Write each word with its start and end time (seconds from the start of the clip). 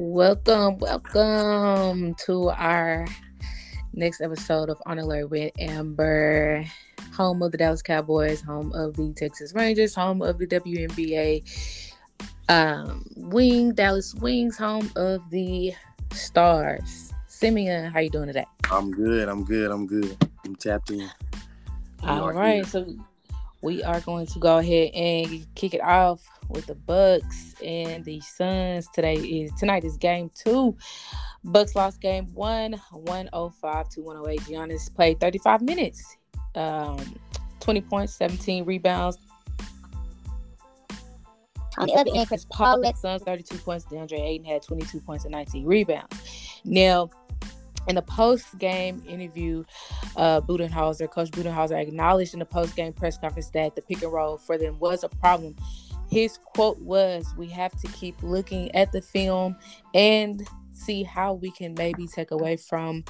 Welcome, 0.00 0.78
welcome 0.78 2.14
to 2.24 2.50
our 2.50 3.04
next 3.92 4.20
episode 4.20 4.70
of 4.70 4.80
On 4.86 4.96
Alert 4.96 5.28
with 5.28 5.52
Amber, 5.58 6.64
home 7.12 7.42
of 7.42 7.50
the 7.50 7.58
Dallas 7.58 7.82
Cowboys, 7.82 8.40
home 8.40 8.72
of 8.74 8.94
the 8.94 9.12
Texas 9.14 9.54
Rangers, 9.54 9.96
home 9.96 10.22
of 10.22 10.38
the 10.38 10.46
WNBA 10.46 11.42
um, 12.48 13.04
Wing, 13.16 13.74
Dallas 13.74 14.14
Wings, 14.14 14.56
home 14.56 14.88
of 14.94 15.28
the 15.30 15.74
Stars. 16.12 17.12
Simeon, 17.26 17.90
how 17.90 17.98
you 17.98 18.10
doing 18.10 18.28
today? 18.28 18.46
I'm 18.70 18.92
good. 18.92 19.28
I'm 19.28 19.42
good. 19.42 19.72
I'm 19.72 19.84
good. 19.88 20.16
I'm 20.46 20.54
tapped 20.54 20.90
in. 20.90 21.10
All 22.04 22.32
right, 22.32 22.64
so 22.64 22.86
we 23.60 23.82
are 23.82 24.00
going 24.00 24.26
to 24.26 24.38
go 24.38 24.58
ahead 24.58 24.90
and 24.94 25.46
kick 25.54 25.74
it 25.74 25.82
off 25.82 26.22
with 26.48 26.66
the 26.66 26.74
Bucks 26.74 27.54
and 27.62 28.04
the 28.04 28.20
Suns. 28.20 28.88
Today 28.94 29.16
is 29.16 29.52
tonight 29.58 29.84
is 29.84 29.96
game 29.96 30.30
two. 30.34 30.76
Bucks 31.44 31.74
lost 31.74 32.00
game 32.00 32.32
one, 32.34 32.74
105 32.92 33.88
to 33.90 34.02
108. 34.02 34.40
Giannis 34.40 34.94
played 34.94 35.20
35 35.20 35.62
minutes, 35.62 36.16
um, 36.54 37.18
20 37.60 37.80
points, 37.82 38.14
17 38.14 38.64
rebounds. 38.64 39.18
On 41.78 41.86
the 41.86 41.94
other 41.94 42.10
end, 42.12 42.26
Chris 42.26 42.44
Paul 42.50 42.80
led 42.80 42.96
Suns 42.96 43.22
32 43.22 43.56
points. 43.58 43.84
DeAndre 43.86 44.20
Ayton 44.20 44.44
had 44.44 44.62
22 44.62 45.00
points 45.00 45.24
and 45.24 45.32
19 45.32 45.64
rebounds. 45.64 46.60
Now, 46.64 47.10
in 47.88 47.94
the 47.94 48.02
post 48.02 48.58
game 48.58 49.02
interview, 49.06 49.64
uh, 50.16 50.40
Budenholzer, 50.40 51.10
Coach 51.10 51.30
Budenholzer 51.30 51.80
acknowledged 51.80 52.34
in 52.34 52.38
the 52.38 52.46
post 52.46 52.76
game 52.76 52.92
press 52.92 53.18
conference 53.18 53.50
that 53.50 53.74
the 53.74 53.82
pick 53.82 54.02
and 54.02 54.12
roll 54.12 54.36
for 54.36 54.58
them 54.58 54.78
was 54.78 55.02
a 55.04 55.08
problem. 55.08 55.56
His 56.10 56.38
quote 56.38 56.78
was, 56.80 57.34
We 57.36 57.48
have 57.48 57.72
to 57.80 57.88
keep 57.88 58.22
looking 58.22 58.74
at 58.74 58.92
the 58.92 59.02
film 59.02 59.56
and 59.94 60.46
see 60.72 61.02
how 61.02 61.34
we 61.34 61.50
can 61.50 61.74
maybe 61.74 62.06
take 62.06 62.30
away 62.30 62.56
from 62.56 63.04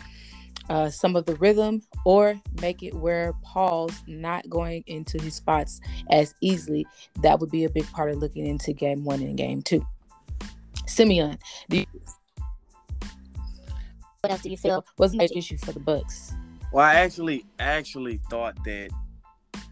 uh, 0.69 0.91
some 0.91 1.17
of 1.17 1.25
the 1.25 1.35
rhythm 1.37 1.83
or 2.05 2.41
make 2.61 2.83
it 2.83 2.95
where 2.95 3.33
Paul's 3.43 4.03
not 4.07 4.49
going 4.49 4.85
into 4.87 5.21
his 5.23 5.35
spots 5.35 5.81
as 6.11 6.35
easily. 6.41 6.87
That 7.23 7.41
would 7.41 7.51
be 7.51 7.65
a 7.65 7.71
big 7.71 7.91
part 7.93 8.11
of 8.11 8.19
looking 8.19 8.47
into 8.47 8.73
game 8.73 9.05
one 9.05 9.23
and 9.23 9.37
game 9.37 9.63
two. 9.63 9.87
Simeon, 10.87 11.39
do 11.69 11.79
you, 11.79 11.87
what 14.23 14.33
else 14.33 14.43
do 14.43 14.51
you 14.51 14.57
feel 14.57 14.85
was 14.99 15.15
an 15.15 15.21
issue 15.21 15.57
for 15.59 15.73
the 15.73 15.81
Bucks? 15.81 16.35
Well, 16.73 16.85
I 16.85 16.97
actually 16.97 17.45
actually 17.59 18.21
thought 18.29 18.57
that 18.65 18.91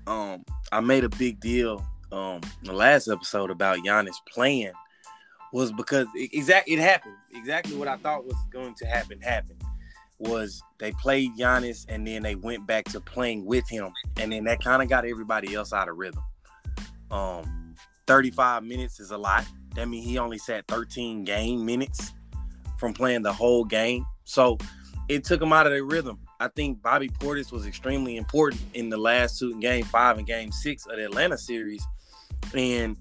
um 0.07 0.45
I 0.71 0.81
made 0.81 1.05
a 1.05 1.09
big 1.09 1.41
deal 1.41 1.85
um 2.13 2.41
the 2.63 2.73
last 2.73 3.09
episode 3.09 3.51
about 3.51 3.79
Giannis 3.79 4.15
playing 4.33 4.73
was 5.53 5.73
because 5.73 6.07
it, 6.15 6.31
exact 6.33 6.69
it 6.69 6.79
happened 6.79 7.15
exactly 7.35 7.77
what 7.77 7.89
I 7.89 7.97
thought 7.97 8.25
was 8.25 8.37
going 8.53 8.75
to 8.75 8.87
happen 8.87 9.21
happened 9.21 9.63
was 10.19 10.63
they 10.79 10.93
played 10.93 11.37
Giannis 11.37 11.85
and 11.89 12.07
then 12.07 12.23
they 12.23 12.37
went 12.37 12.67
back 12.67 12.85
to 12.87 13.01
playing 13.01 13.45
with 13.45 13.69
him 13.69 13.93
and 14.19 14.33
then 14.33 14.45
that 14.45 14.63
kind 14.63 14.81
of 14.81 14.89
got 14.89 15.05
everybody 15.05 15.55
else 15.55 15.73
out 15.73 15.89
of 15.89 15.97
rhythm. 15.97 16.23
Um 17.11 17.75
35 18.07 18.63
minutes 18.63 19.01
is 19.01 19.11
a 19.11 19.19
lot. 19.19 19.45
That 19.75 19.89
means 19.89 20.07
he 20.07 20.19
only 20.19 20.39
sat 20.39 20.69
13 20.69 21.25
game 21.25 21.67
minutes 21.67 22.13
from 22.79 22.95
playing 22.95 23.23
the 23.23 23.33
whole 23.33 23.65
game. 23.65 24.07
So 24.27 24.59
it 25.09 25.25
took 25.25 25.41
him 25.41 25.53
out 25.53 25.67
of 25.67 25.73
their 25.73 25.85
rhythm. 25.85 26.19
I 26.39 26.49
think 26.49 26.83
Bobby 26.83 27.09
Portis 27.09 27.53
was 27.53 27.65
extremely 27.65 28.17
important 28.17 28.61
in 28.75 28.91
the 28.91 28.99
last 28.99 29.39
two 29.39 29.59
game 29.61 29.85
five 29.85 30.19
and 30.19 30.27
game 30.27 30.53
six 30.53 30.85
of 30.87 30.97
the 30.97 31.07
Atlanta 31.07 31.39
series. 31.39 31.83
And 32.53 32.97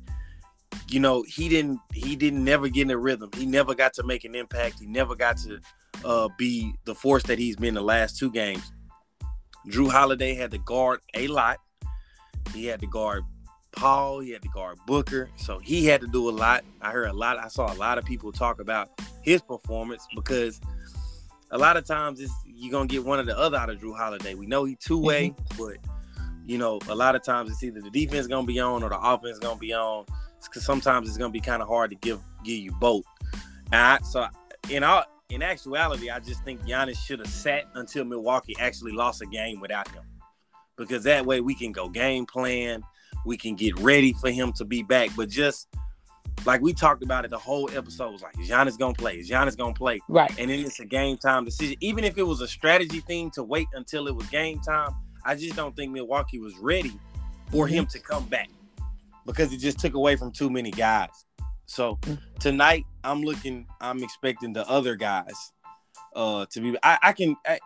you 0.87 0.99
know, 0.99 1.23
he 1.27 1.49
didn't 1.49 1.79
he 1.93 2.15
didn't 2.15 2.43
never 2.43 2.69
get 2.69 2.83
in 2.83 2.91
a 2.91 2.97
rhythm. 2.97 3.31
He 3.35 3.45
never 3.45 3.73
got 3.73 3.93
to 3.95 4.03
make 4.03 4.23
an 4.23 4.35
impact. 4.35 4.79
He 4.79 4.85
never 4.85 5.15
got 5.15 5.37
to 5.37 5.59
uh, 6.05 6.29
be 6.37 6.73
the 6.85 6.95
force 6.95 7.23
that 7.23 7.39
he's 7.39 7.55
been 7.55 7.73
the 7.73 7.81
last 7.81 8.17
two 8.17 8.31
games. 8.31 8.71
Jrue 9.67 9.91
Holiday 9.91 10.35
had 10.35 10.51
to 10.51 10.59
guard 10.59 10.99
a 11.15 11.27
lot. 11.27 11.57
He 12.53 12.67
had 12.67 12.79
to 12.81 12.87
guard 12.87 13.23
Paul. 13.71 14.19
He 14.19 14.29
had 14.29 14.43
to 14.43 14.49
guard 14.49 14.77
Booker. 14.85 15.31
So 15.37 15.57
he 15.57 15.87
had 15.87 16.01
to 16.01 16.07
do 16.07 16.29
a 16.29 16.31
lot. 16.31 16.63
I 16.81 16.91
heard 16.91 17.09
a 17.09 17.13
lot. 17.13 17.39
I 17.39 17.47
saw 17.47 17.73
a 17.73 17.75
lot 17.75 17.97
of 17.97 18.05
people 18.05 18.31
talk 18.31 18.59
about 18.61 18.89
his 19.23 19.41
performance 19.41 20.05
because– 20.15 20.61
a 21.51 21.57
lot 21.57 21.77
of 21.77 21.85
times 21.85 22.19
it's 22.19 22.33
you're 22.45 22.71
gonna 22.71 22.87
get 22.87 23.03
one 23.03 23.19
or 23.19 23.23
the 23.23 23.37
other 23.37 23.57
out 23.57 23.69
of 23.69 23.79
Jrue 23.79 23.95
Holiday. 23.95 24.33
We 24.35 24.45
know 24.45 24.65
he 24.65 24.75
two 24.75 24.99
way, 24.99 25.29
mm-hmm. 25.29 25.63
but 25.63 25.77
you 26.45 26.57
know 26.57 26.79
a 26.89 26.95
lot 26.95 27.15
of 27.15 27.23
times 27.23 27.51
it's 27.51 27.63
either 27.63 27.81
the 27.81 27.89
defense 27.89 28.27
gonna 28.27 28.47
be 28.47 28.59
on 28.59 28.83
or 28.83 28.89
the 28.89 28.99
offense 28.99 29.39
gonna 29.39 29.59
be 29.59 29.73
on. 29.73 30.05
Because 30.43 30.63
sometimes 30.63 31.09
it's 31.09 31.17
gonna 31.17 31.31
be 31.31 31.39
kind 31.39 31.63
of 31.63 31.67
hard 31.67 31.89
to 31.89 31.95
give 31.95 32.19
give 32.43 32.59
you 32.59 32.71
both. 32.73 33.03
And 33.71 33.81
I, 33.81 33.97
so 34.03 34.27
in 34.69 34.83
all 34.83 35.03
in 35.29 35.41
actuality, 35.41 36.11
I 36.11 36.19
just 36.19 36.43
think 36.43 36.61
Giannis 36.61 36.97
should 37.03 37.17
have 37.17 37.29
sat 37.29 37.63
until 37.73 38.05
Milwaukee 38.05 38.55
actually 38.59 38.91
lost 38.91 39.23
a 39.23 39.25
game 39.25 39.59
without 39.59 39.87
him, 39.89 40.03
because 40.77 41.03
that 41.05 41.25
way 41.25 41.41
we 41.41 41.55
can 41.55 41.71
go 41.71 41.89
game 41.89 42.27
plan, 42.27 42.83
we 43.25 43.37
can 43.37 43.55
get 43.55 43.79
ready 43.79 44.13
for 44.13 44.29
him 44.29 44.53
to 44.53 44.65
be 44.65 44.83
back. 44.83 45.09
But 45.17 45.29
just 45.29 45.67
like 46.43 46.61
we 46.61 46.73
talked 46.73 47.03
about 47.03 47.25
it, 47.25 47.31
the 47.31 47.37
whole 47.37 47.69
episode 47.75 48.11
was 48.11 48.21
like, 48.21 48.37
is 48.39 48.49
Giannis 48.49 48.77
gonna 48.77 48.93
play? 48.93 49.17
Is 49.17 49.29
Giannis 49.29 49.57
gonna 49.57 49.73
play? 49.73 49.99
Right. 50.07 50.31
And 50.37 50.49
then 50.49 50.59
it's 50.59 50.79
a 50.79 50.85
game 50.85 51.17
time 51.17 51.45
decision. 51.45 51.75
Even 51.79 52.03
if 52.03 52.17
it 52.17 52.23
was 52.23 52.41
a 52.41 52.47
strategy 52.47 52.99
thing 53.01 53.31
to 53.31 53.43
wait 53.43 53.67
until 53.73 54.07
it 54.07 54.15
was 54.15 54.27
game 54.27 54.59
time, 54.59 54.91
I 55.23 55.35
just 55.35 55.55
don't 55.55 55.75
think 55.75 55.91
Milwaukee 55.91 56.39
was 56.39 56.55
ready 56.57 56.99
for 57.51 57.65
mm-hmm. 57.65 57.75
him 57.75 57.85
to 57.87 57.99
come 57.99 58.25
back 58.25 58.49
because 59.25 59.51
it 59.53 59.57
just 59.57 59.79
took 59.79 59.93
away 59.93 60.15
from 60.15 60.31
too 60.31 60.49
many 60.49 60.71
guys. 60.71 61.25
So 61.65 61.95
mm-hmm. 62.01 62.15
tonight, 62.39 62.85
I'm 63.03 63.21
looking, 63.21 63.65
I'm 63.81 64.03
expecting 64.03 64.53
the 64.53 64.67
other 64.69 64.95
guys 64.95 65.51
uh 66.15 66.45
to 66.51 66.61
be. 66.61 66.77
I, 66.83 66.97
I 67.01 67.13
can. 67.13 67.35
I, 67.45 67.59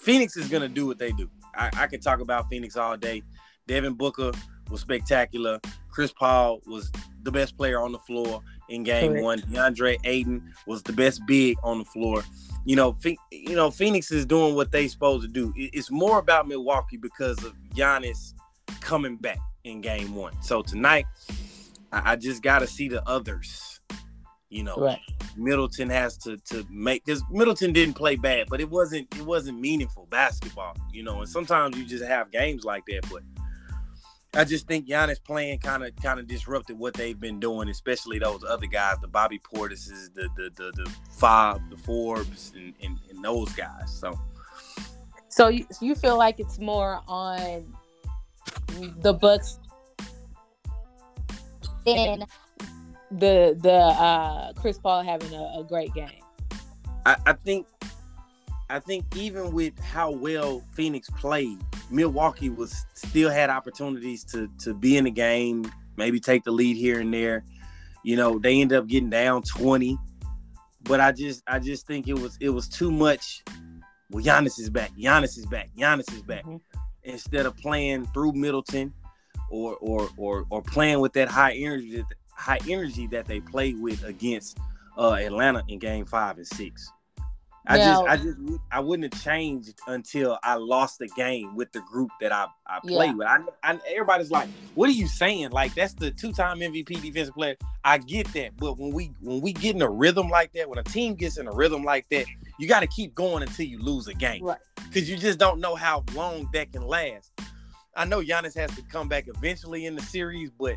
Phoenix 0.00 0.36
is 0.36 0.48
gonna 0.48 0.68
do 0.68 0.86
what 0.86 0.98
they 0.98 1.12
do. 1.12 1.30
I, 1.54 1.70
I 1.74 1.86
can 1.86 2.00
talk 2.00 2.20
about 2.20 2.48
Phoenix 2.48 2.76
all 2.76 2.96
day. 2.96 3.22
Devin 3.66 3.94
Booker 3.94 4.32
was 4.70 4.80
spectacular. 4.80 5.60
Chris 5.90 6.12
Paul 6.12 6.60
was 6.66 6.90
the 7.22 7.32
best 7.32 7.56
player 7.56 7.80
on 7.80 7.92
the 7.92 7.98
floor 8.00 8.42
in 8.68 8.82
game 8.82 9.12
Correct. 9.12 9.24
one. 9.24 9.40
DeAndre 9.42 9.98
Ayton 10.04 10.52
was 10.66 10.82
the 10.82 10.92
best 10.92 11.22
big 11.26 11.56
on 11.62 11.78
the 11.78 11.84
floor. 11.84 12.22
You 12.64 12.76
know, 12.76 12.96
you 13.30 13.56
know, 13.56 13.70
Phoenix 13.70 14.10
is 14.10 14.24
doing 14.24 14.54
what 14.54 14.70
they 14.70 14.86
supposed 14.88 15.24
to 15.26 15.28
do. 15.28 15.52
It's 15.56 15.90
more 15.90 16.18
about 16.18 16.46
Milwaukee 16.46 16.96
because 16.96 17.42
of 17.44 17.54
Giannis 17.74 18.34
coming 18.80 19.16
back 19.16 19.38
in 19.64 19.80
game 19.80 20.14
one. 20.14 20.40
So 20.42 20.62
tonight, 20.62 21.06
I, 21.92 22.16
just 22.16 22.42
got 22.42 22.60
to 22.60 22.66
see 22.66 22.88
the 22.88 23.06
others. 23.08 23.80
You 24.48 24.64
know, 24.64 24.76
right. 24.76 25.00
Middleton 25.36 25.88
has 25.88 26.18
to 26.18 26.36
to 26.36 26.66
make 26.70 27.04
because 27.06 27.22
Middleton 27.30 27.72
didn't 27.72 27.94
play 27.94 28.16
bad, 28.16 28.48
but 28.50 28.60
it 28.60 28.68
wasn't 28.68 29.08
it 29.16 29.22
wasn't 29.22 29.58
meaningful 29.58 30.06
basketball. 30.10 30.76
You 30.92 31.04
know, 31.04 31.20
and 31.20 31.28
sometimes 31.28 31.76
you 31.78 31.86
just 31.86 32.04
have 32.04 32.30
games 32.30 32.64
like 32.64 32.84
that, 32.86 33.08
but 33.10 33.22
I 34.34 34.44
just 34.44 34.66
think 34.66 34.88
Giannis 34.88 35.22
playing 35.22 35.58
kind 35.58 35.84
of 35.84 35.94
kind 35.96 36.18
of 36.18 36.26
disrupted 36.26 36.78
what 36.78 36.94
they've 36.94 37.18
been 37.18 37.38
doing, 37.38 37.68
especially 37.68 38.18
those 38.18 38.42
other 38.42 38.66
guys, 38.66 38.96
the 39.02 39.08
Bobby 39.08 39.38
Portises, 39.38 40.10
the 40.14 40.28
the 40.36 40.50
the, 40.56 40.72
the 40.84 40.90
Fob, 41.10 41.60
the 41.68 41.76
Forbes, 41.76 42.52
and, 42.54 42.72
and, 42.82 42.98
and 43.10 43.22
those 43.22 43.52
guys. 43.52 43.90
So, 43.90 44.18
so 45.28 45.48
you, 45.48 45.66
you 45.82 45.94
feel 45.94 46.16
like 46.16 46.40
it's 46.40 46.58
more 46.58 47.02
on 47.06 47.74
the 49.00 49.12
Bucks 49.12 49.58
than 51.84 52.24
the 53.10 53.58
the 53.60 53.72
uh, 53.72 54.54
Chris 54.54 54.78
Paul 54.78 55.02
having 55.02 55.34
a, 55.34 55.58
a 55.58 55.64
great 55.68 55.92
game. 55.92 56.08
I, 57.04 57.16
I 57.26 57.32
think 57.34 57.66
I 58.70 58.78
think 58.78 59.04
even 59.14 59.52
with 59.52 59.78
how 59.78 60.10
well 60.10 60.62
Phoenix 60.72 61.10
played, 61.10 61.58
Milwaukee 61.92 62.50
was 62.50 62.84
still 62.94 63.30
had 63.30 63.50
opportunities 63.50 64.24
to 64.24 64.48
to 64.60 64.74
be 64.74 64.96
in 64.96 65.04
the 65.04 65.10
game, 65.10 65.70
maybe 65.96 66.18
take 66.18 66.44
the 66.44 66.50
lead 66.50 66.76
here 66.76 67.00
and 67.00 67.12
there. 67.12 67.44
You 68.02 68.16
know, 68.16 68.38
they 68.38 68.60
end 68.60 68.72
up 68.72 68.86
getting 68.86 69.10
down 69.10 69.42
20. 69.42 69.98
But 70.84 71.00
I 71.00 71.12
just 71.12 71.42
I 71.46 71.58
just 71.58 71.86
think 71.86 72.08
it 72.08 72.18
was 72.18 72.36
it 72.40 72.48
was 72.48 72.68
too 72.68 72.90
much. 72.90 73.44
Well, 74.10 74.24
Giannis 74.24 74.58
is 74.58 74.68
back. 74.68 74.90
Giannis 74.96 75.38
is 75.38 75.46
back. 75.46 75.70
Giannis 75.76 76.12
is 76.12 76.22
back. 76.22 76.44
Mm-hmm. 76.44 76.56
Instead 77.04 77.46
of 77.46 77.56
playing 77.56 78.06
through 78.06 78.32
Middleton 78.32 78.92
or 79.50 79.76
or 79.76 80.08
or 80.16 80.44
or 80.50 80.62
playing 80.62 81.00
with 81.00 81.12
that 81.12 81.28
high 81.28 81.52
energy 81.52 82.04
high 82.30 82.58
energy 82.68 83.06
that 83.08 83.26
they 83.26 83.40
played 83.40 83.80
with 83.80 84.02
against 84.04 84.58
uh, 84.98 85.12
Atlanta 85.12 85.62
in 85.68 85.78
game 85.78 86.04
five 86.04 86.36
and 86.36 86.46
six. 86.46 86.90
I 87.66 87.76
now, 87.76 87.84
just, 87.84 88.02
I 88.08 88.16
just, 88.16 88.38
I 88.72 88.80
wouldn't 88.80 89.12
have 89.12 89.22
changed 89.22 89.78
until 89.86 90.36
I 90.42 90.54
lost 90.54 90.98
the 90.98 91.06
game 91.08 91.54
with 91.54 91.70
the 91.70 91.80
group 91.80 92.10
that 92.20 92.32
I, 92.32 92.46
I 92.66 92.80
played 92.80 93.10
yeah. 93.10 93.14
with. 93.14 93.26
I, 93.26 93.38
I, 93.62 93.78
everybody's 93.88 94.32
like, 94.32 94.48
"What 94.74 94.88
are 94.88 94.92
you 94.92 95.06
saying?" 95.06 95.50
Like 95.50 95.74
that's 95.74 95.94
the 95.94 96.10
two-time 96.10 96.58
MVP 96.58 97.00
defensive 97.00 97.34
player. 97.34 97.56
I 97.84 97.98
get 97.98 98.32
that, 98.32 98.56
but 98.56 98.78
when 98.78 98.92
we 98.92 99.12
when 99.20 99.40
we 99.40 99.52
get 99.52 99.76
in 99.76 99.82
a 99.82 99.88
rhythm 99.88 100.28
like 100.28 100.52
that, 100.54 100.68
when 100.68 100.78
a 100.78 100.82
team 100.82 101.14
gets 101.14 101.38
in 101.38 101.46
a 101.46 101.52
rhythm 101.52 101.84
like 101.84 102.08
that, 102.10 102.26
you 102.58 102.66
got 102.66 102.80
to 102.80 102.88
keep 102.88 103.14
going 103.14 103.42
until 103.42 103.66
you 103.66 103.78
lose 103.78 104.08
a 104.08 104.14
game, 104.14 104.44
right? 104.44 104.58
Because 104.88 105.08
you 105.08 105.16
just 105.16 105.38
don't 105.38 105.60
know 105.60 105.76
how 105.76 106.04
long 106.14 106.48
that 106.52 106.72
can 106.72 106.82
last. 106.82 107.30
I 107.94 108.06
know 108.06 108.22
Giannis 108.22 108.56
has 108.56 108.74
to 108.74 108.82
come 108.82 109.08
back 109.08 109.28
eventually 109.28 109.86
in 109.86 109.94
the 109.94 110.02
series, 110.02 110.50
but 110.50 110.74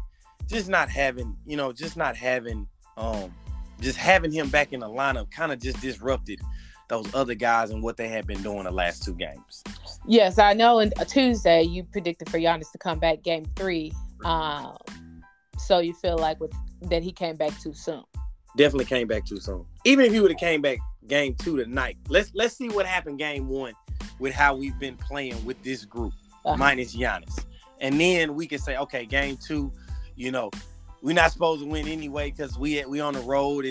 just 0.47 0.69
not 0.69 0.89
having, 0.89 1.35
you 1.47 1.57
know, 1.57 1.71
just 1.71 1.97
not 1.97 2.15
having 2.15 2.67
um 2.97 3.33
just 3.81 3.97
having 3.97 4.31
him 4.31 4.49
back 4.49 4.71
in 4.71 4.79
the 4.79 4.87
lineup 4.87 5.29
kind 5.31 5.51
of 5.51 5.59
just 5.59 5.81
disrupted 5.81 6.39
those 6.87 7.13
other 7.13 7.35
guys 7.35 7.71
and 7.71 7.81
what 7.81 7.97
they 7.97 8.07
had 8.07 8.27
been 8.27 8.41
doing 8.43 8.63
the 8.63 8.71
last 8.71 9.03
two 9.03 9.13
games. 9.13 9.63
Yes, 10.07 10.37
I 10.37 10.53
know. 10.53 10.79
On 10.79 10.91
Tuesday, 11.07 11.63
you 11.63 11.83
predicted 11.83 12.29
for 12.29 12.37
Giannis 12.37 12.71
to 12.71 12.77
come 12.77 12.99
back 12.99 13.23
game 13.23 13.45
three. 13.55 13.91
Um, 14.23 14.77
so 15.57 15.79
you 15.79 15.93
feel 15.93 16.17
like 16.17 16.39
with 16.39 16.53
that 16.83 17.03
he 17.03 17.11
came 17.11 17.35
back 17.35 17.59
too 17.59 17.73
soon. 17.73 18.03
Definitely 18.57 18.85
came 18.85 19.07
back 19.07 19.25
too 19.25 19.39
soon. 19.39 19.65
Even 19.83 20.05
if 20.05 20.13
he 20.13 20.19
would 20.19 20.31
have 20.31 20.39
came 20.39 20.61
back 20.61 20.79
game 21.07 21.35
two 21.35 21.57
tonight, 21.57 21.97
let's 22.07 22.31
let's 22.33 22.55
see 22.55 22.69
what 22.69 22.85
happened 22.85 23.19
game 23.19 23.47
one 23.47 23.73
with 24.19 24.33
how 24.33 24.55
we've 24.55 24.77
been 24.79 24.95
playing 24.95 25.43
with 25.43 25.61
this 25.63 25.85
group 25.85 26.13
uh-huh. 26.45 26.55
minus 26.57 26.95
Giannis, 26.95 27.43
and 27.81 27.99
then 27.99 28.35
we 28.35 28.47
can 28.47 28.59
say, 28.59 28.77
okay, 28.77 29.05
game 29.05 29.37
two, 29.37 29.71
you 30.15 30.31
know, 30.31 30.51
we're 31.01 31.15
not 31.15 31.31
supposed 31.31 31.61
to 31.63 31.67
win 31.67 31.87
anyway 31.87 32.31
because 32.31 32.57
we 32.57 32.83
we 32.85 32.99
on 32.99 33.13
the 33.13 33.19
road. 33.21 33.65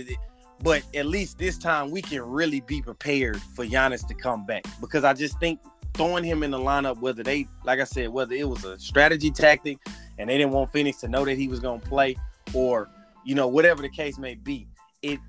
But 0.64 0.82
at 0.94 1.04
least 1.04 1.36
this 1.36 1.58
time 1.58 1.90
we 1.90 2.00
can 2.00 2.22
really 2.22 2.62
be 2.62 2.80
prepared 2.80 3.36
for 3.54 3.66
Giannis 3.66 4.08
to 4.08 4.14
come 4.14 4.46
back 4.46 4.64
because 4.80 5.04
I 5.04 5.12
just 5.12 5.38
think 5.38 5.60
throwing 5.92 6.24
him 6.24 6.42
in 6.42 6.50
the 6.50 6.58
lineup, 6.58 7.00
whether 7.00 7.22
they, 7.22 7.46
like 7.64 7.80
I 7.80 7.84
said, 7.84 8.08
whether 8.08 8.34
it 8.34 8.48
was 8.48 8.64
a 8.64 8.78
strategy 8.78 9.30
tactic 9.30 9.76
and 10.16 10.30
they 10.30 10.38
didn't 10.38 10.52
want 10.52 10.72
Phoenix 10.72 11.00
to 11.00 11.08
know 11.08 11.22
that 11.26 11.36
he 11.36 11.48
was 11.48 11.60
going 11.60 11.82
to 11.82 11.86
play, 11.86 12.16
or 12.54 12.88
you 13.26 13.34
know 13.34 13.46
whatever 13.46 13.82
the 13.82 13.90
case 13.90 14.16
may 14.16 14.36
be, 14.36 14.66
it 15.02 15.20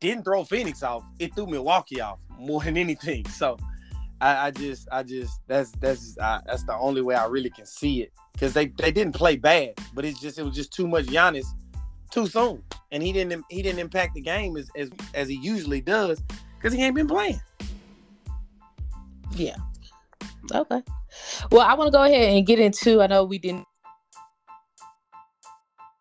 didn't 0.00 0.24
throw 0.24 0.42
Phoenix 0.42 0.82
off. 0.82 1.04
It 1.20 1.36
threw 1.36 1.46
Milwaukee 1.46 2.00
off 2.00 2.18
more 2.36 2.60
than 2.60 2.76
anything. 2.76 3.24
So 3.30 3.58
I, 4.20 4.48
I 4.48 4.50
just, 4.50 4.88
I 4.90 5.04
just, 5.04 5.40
that's 5.46 5.70
that's 5.72 6.18
uh, 6.18 6.40
that's 6.46 6.64
the 6.64 6.74
only 6.74 7.00
way 7.00 7.14
I 7.14 7.26
really 7.26 7.50
can 7.50 7.64
see 7.64 8.02
it 8.02 8.12
because 8.32 8.54
they 8.54 8.66
they 8.66 8.90
didn't 8.90 9.14
play 9.14 9.36
bad, 9.36 9.74
but 9.94 10.04
it's 10.04 10.20
just 10.20 10.36
it 10.38 10.42
was 10.42 10.56
just 10.56 10.72
too 10.72 10.88
much 10.88 11.06
Giannis 11.06 11.46
too 12.10 12.26
soon, 12.26 12.62
and 12.92 13.02
he 13.02 13.12
didn't 13.12 13.44
he 13.50 13.62
didn't 13.62 13.78
impact 13.78 14.14
the 14.14 14.20
game 14.20 14.56
as 14.56 14.70
as, 14.76 14.90
as 15.14 15.28
he 15.28 15.36
usually 15.36 15.80
does 15.80 16.22
because 16.56 16.72
he 16.72 16.82
ain't 16.82 16.94
been 16.94 17.08
playing. 17.08 17.40
Yeah. 19.34 19.56
Okay. 20.52 20.82
Well, 21.50 21.62
I 21.62 21.74
want 21.74 21.88
to 21.88 21.92
go 21.92 22.02
ahead 22.02 22.36
and 22.36 22.46
get 22.46 22.58
into. 22.58 23.02
I 23.02 23.06
know 23.06 23.24
we 23.24 23.38
didn't. 23.38 23.64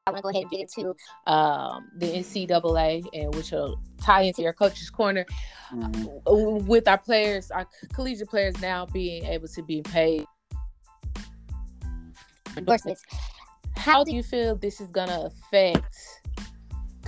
I 0.07 0.11
want 0.11 0.17
to 0.17 0.23
go 0.23 0.29
ahead 0.29 0.43
and 0.43 0.51
get 0.51 0.61
into 0.61 0.95
um, 1.27 1.89
the 1.97 2.07
NCAA 2.07 3.05
and 3.13 3.35
which 3.35 3.51
will 3.51 3.79
tie 4.01 4.21
into 4.21 4.41
your 4.41 4.53
coach's 4.53 4.89
corner 4.89 5.23
mm-hmm. 5.71 6.65
with 6.65 6.87
our 6.87 6.97
players, 6.97 7.51
our 7.51 7.67
collegiate 7.93 8.29
players 8.29 8.59
now 8.59 8.87
being 8.87 9.23
able 9.25 9.47
to 9.47 9.61
be 9.61 9.83
paid 9.83 10.25
endorsements. 12.57 13.03
How 13.75 14.03
do 14.03 14.11
you 14.11 14.23
feel 14.23 14.55
this 14.55 14.81
is 14.81 14.89
gonna 14.91 15.21
affect 15.21 15.95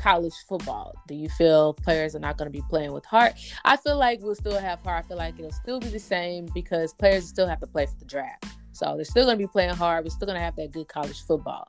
college 0.01 0.33
football? 0.47 0.95
Do 1.07 1.15
you 1.15 1.29
feel 1.29 1.73
players 1.73 2.15
are 2.15 2.19
not 2.19 2.37
going 2.37 2.51
to 2.51 2.57
be 2.57 2.63
playing 2.69 2.91
with 2.91 3.05
heart? 3.05 3.33
I 3.63 3.77
feel 3.77 3.97
like 3.97 4.19
we'll 4.21 4.35
still 4.35 4.59
have 4.59 4.81
heart. 4.81 5.05
I 5.05 5.07
feel 5.07 5.17
like 5.17 5.37
it'll 5.37 5.51
still 5.51 5.79
be 5.79 5.89
the 5.89 5.99
same 5.99 6.47
because 6.53 6.93
players 6.93 7.27
still 7.27 7.47
have 7.47 7.59
to 7.59 7.67
play 7.67 7.85
for 7.85 7.95
the 7.99 8.05
draft. 8.05 8.45
So 8.71 8.95
they're 8.95 9.05
still 9.05 9.25
going 9.25 9.37
to 9.37 9.43
be 9.43 9.47
playing 9.47 9.75
hard. 9.75 10.03
We're 10.03 10.09
still 10.09 10.25
going 10.25 10.37
to 10.37 10.43
have 10.43 10.55
that 10.55 10.71
good 10.71 10.87
college 10.87 11.21
football. 11.21 11.67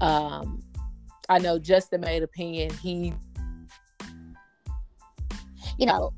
Um, 0.00 0.62
I 1.28 1.38
know 1.38 1.58
Justin 1.58 2.00
made 2.00 2.22
opinion. 2.22 2.72
He, 2.74 3.12
you 5.76 5.86
know, 5.86 6.12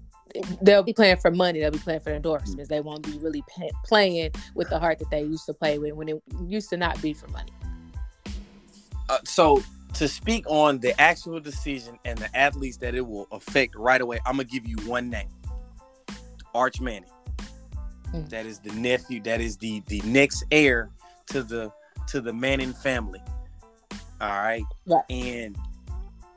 they'll 0.63 0.83
be 0.83 0.93
playing 0.93 1.17
for 1.17 1.31
money. 1.31 1.61
They'll 1.61 1.71
be 1.71 1.79
playing 1.79 2.01
for 2.01 2.13
endorsements. 2.13 2.69
They 2.69 2.81
won't 2.81 3.03
be 3.03 3.19
really 3.19 3.43
pay- 3.49 3.71
playing 3.85 4.33
with 4.55 4.69
the 4.69 4.79
heart 4.79 4.99
that 4.99 5.11
they 5.11 5.23
used 5.23 5.47
to 5.47 5.55
play 5.55 5.79
with 5.79 5.95
when 5.95 6.09
it 6.09 6.23
used 6.47 6.69
to 6.71 6.77
not 6.77 7.01
be 7.01 7.15
for 7.15 7.27
money. 7.29 7.53
Uh, 9.09 9.19
so 9.25 9.63
to 9.95 10.07
speak 10.07 10.45
on 10.49 10.79
the 10.79 10.99
actual 11.01 11.41
decision 11.41 11.99
and 12.05 12.19
the 12.19 12.35
athletes 12.37 12.77
that 12.79 12.95
it 12.95 13.07
will 13.07 13.27
affect 13.33 13.75
right 13.75 14.01
away, 14.01 14.19
I'm 14.27 14.37
gonna 14.37 14.45
give 14.45 14.67
you 14.67 14.77
one 14.87 15.11
name: 15.11 15.29
Arch 16.55 16.81
Manning. 16.81 17.11
Mm. 18.13 18.29
That 18.31 18.47
is 18.47 18.59
the 18.61 18.73
nephew. 18.73 19.21
That 19.23 19.41
is 19.41 19.57
the 19.57 19.83
the 19.87 20.01
next 20.05 20.45
heir 20.51 20.91
to 21.27 21.43
the 21.43 21.73
to 22.09 22.21
the 22.21 22.33
Manning 22.33 22.73
family. 22.73 23.23
All 24.21 24.29
right. 24.29 24.65
Yeah. 24.87 25.01
And 25.11 25.57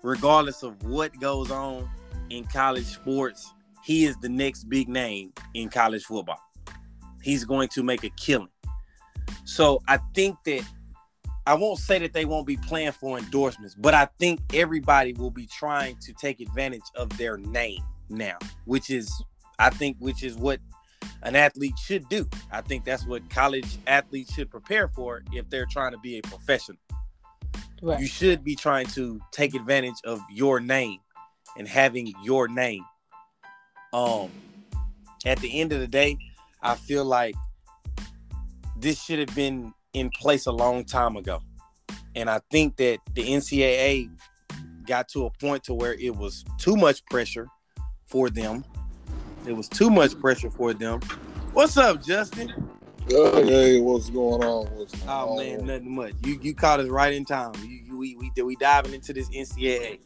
regardless 0.03 0.63
of 0.63 0.81
what 0.83 1.17
goes 1.19 1.51
on 1.51 1.89
in 2.29 2.45
college 2.45 2.85
sports, 2.85 3.53
he 3.83 4.05
is 4.05 4.17
the 4.17 4.29
next 4.29 4.65
big 4.65 4.87
name 4.87 5.33
in 5.53 5.69
college 5.69 6.03
football. 6.03 6.39
He's 7.21 7.43
going 7.43 7.69
to 7.69 7.83
make 7.83 8.03
a 8.03 8.09
killing. 8.11 8.49
So 9.43 9.81
I 9.87 9.97
think 10.13 10.37
that 10.45 10.63
I 11.51 11.53
won't 11.53 11.79
say 11.79 11.99
that 11.99 12.13
they 12.13 12.23
won't 12.23 12.47
be 12.47 12.55
playing 12.55 12.93
for 12.93 13.17
endorsements, 13.17 13.75
but 13.75 13.93
I 13.93 14.05
think 14.19 14.39
everybody 14.53 15.11
will 15.11 15.31
be 15.31 15.45
trying 15.47 15.97
to 15.97 16.13
take 16.13 16.39
advantage 16.39 16.85
of 16.95 17.09
their 17.17 17.35
name 17.35 17.83
now, 18.07 18.37
which 18.63 18.89
is 18.89 19.11
I 19.59 19.69
think 19.69 19.97
which 19.99 20.23
is 20.23 20.37
what 20.37 20.61
an 21.23 21.35
athlete 21.35 21.77
should 21.77 22.07
do. 22.07 22.25
I 22.53 22.61
think 22.61 22.85
that's 22.85 23.05
what 23.05 23.29
college 23.29 23.67
athletes 23.85 24.33
should 24.33 24.49
prepare 24.49 24.87
for 24.87 25.23
if 25.33 25.49
they're 25.49 25.65
trying 25.69 25.91
to 25.91 25.97
be 25.97 26.19
a 26.19 26.21
professional. 26.21 26.77
Right. 27.81 27.99
You 27.99 28.07
should 28.07 28.45
be 28.45 28.55
trying 28.55 28.85
to 28.95 29.19
take 29.33 29.53
advantage 29.53 29.99
of 30.05 30.21
your 30.31 30.61
name 30.61 30.99
and 31.57 31.67
having 31.67 32.13
your 32.23 32.47
name. 32.47 32.85
Um 33.91 34.31
at 35.25 35.37
the 35.39 35.59
end 35.59 35.73
of 35.73 35.81
the 35.81 35.87
day, 35.87 36.17
I 36.61 36.75
feel 36.75 37.03
like 37.03 37.35
this 38.77 39.03
should 39.03 39.19
have 39.19 39.35
been 39.35 39.73
in 39.93 40.09
place 40.09 40.45
a 40.45 40.51
long 40.51 40.85
time 40.85 41.17
ago. 41.17 41.41
And 42.15 42.29
I 42.29 42.41
think 42.51 42.77
that 42.77 42.99
the 43.13 43.23
NCAA 43.23 44.09
got 44.85 45.07
to 45.09 45.25
a 45.25 45.29
point 45.31 45.63
to 45.65 45.73
where 45.73 45.93
it 45.93 46.15
was 46.15 46.43
too 46.57 46.75
much 46.75 47.05
pressure 47.05 47.47
for 48.05 48.29
them. 48.29 48.65
It 49.45 49.53
was 49.53 49.67
too 49.67 49.89
much 49.89 50.19
pressure 50.19 50.49
for 50.49 50.73
them. 50.73 50.99
What's 51.53 51.77
up, 51.77 52.03
Justin? 52.03 52.51
Uh, 53.13 53.41
hey, 53.41 53.79
what's 53.79 54.09
going 54.09 54.43
on? 54.43 54.67
What's 54.77 54.93
going 54.95 55.09
oh 55.09 55.37
man, 55.37 55.65
nothing 55.65 55.95
much. 55.95 56.13
You 56.23 56.39
you 56.41 56.53
caught 56.53 56.79
us 56.79 56.87
right 56.87 57.13
in 57.13 57.25
time. 57.25 57.53
You, 57.63 57.81
you, 57.85 57.97
we 57.97 58.15
we 58.15 58.43
we 58.43 58.55
diving 58.57 58.93
into 58.93 59.11
this 59.11 59.27
NCAA. 59.29 59.99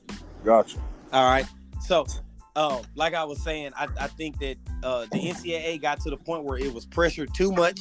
Gotcha. 0.43 0.77
All 1.11 1.29
right. 1.29 1.45
So, 1.81 2.07
um, 2.55 2.81
like 2.95 3.13
I 3.13 3.23
was 3.25 3.43
saying, 3.43 3.73
I, 3.75 3.87
I 3.99 4.07
think 4.07 4.39
that 4.39 4.57
uh, 4.81 5.05
the 5.11 5.19
NCAA 5.19 5.81
got 5.81 5.99
to 6.01 6.09
the 6.09 6.17
point 6.17 6.45
where 6.45 6.57
it 6.57 6.73
was 6.73 6.85
pressured 6.85 7.33
too 7.33 7.51
much 7.51 7.79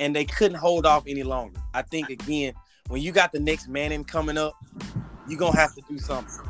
and 0.00 0.14
they 0.14 0.24
couldn't 0.24 0.58
hold 0.58 0.86
off 0.86 1.04
any 1.06 1.22
longer. 1.22 1.60
I 1.74 1.82
think 1.82 2.10
again, 2.10 2.54
when 2.88 3.00
you 3.00 3.12
got 3.12 3.32
the 3.32 3.40
next 3.40 3.68
Manning 3.68 4.04
coming 4.04 4.38
up, 4.38 4.54
you're 5.28 5.38
gonna 5.38 5.56
have 5.56 5.74
to 5.74 5.82
do 5.88 5.98
something. 5.98 6.44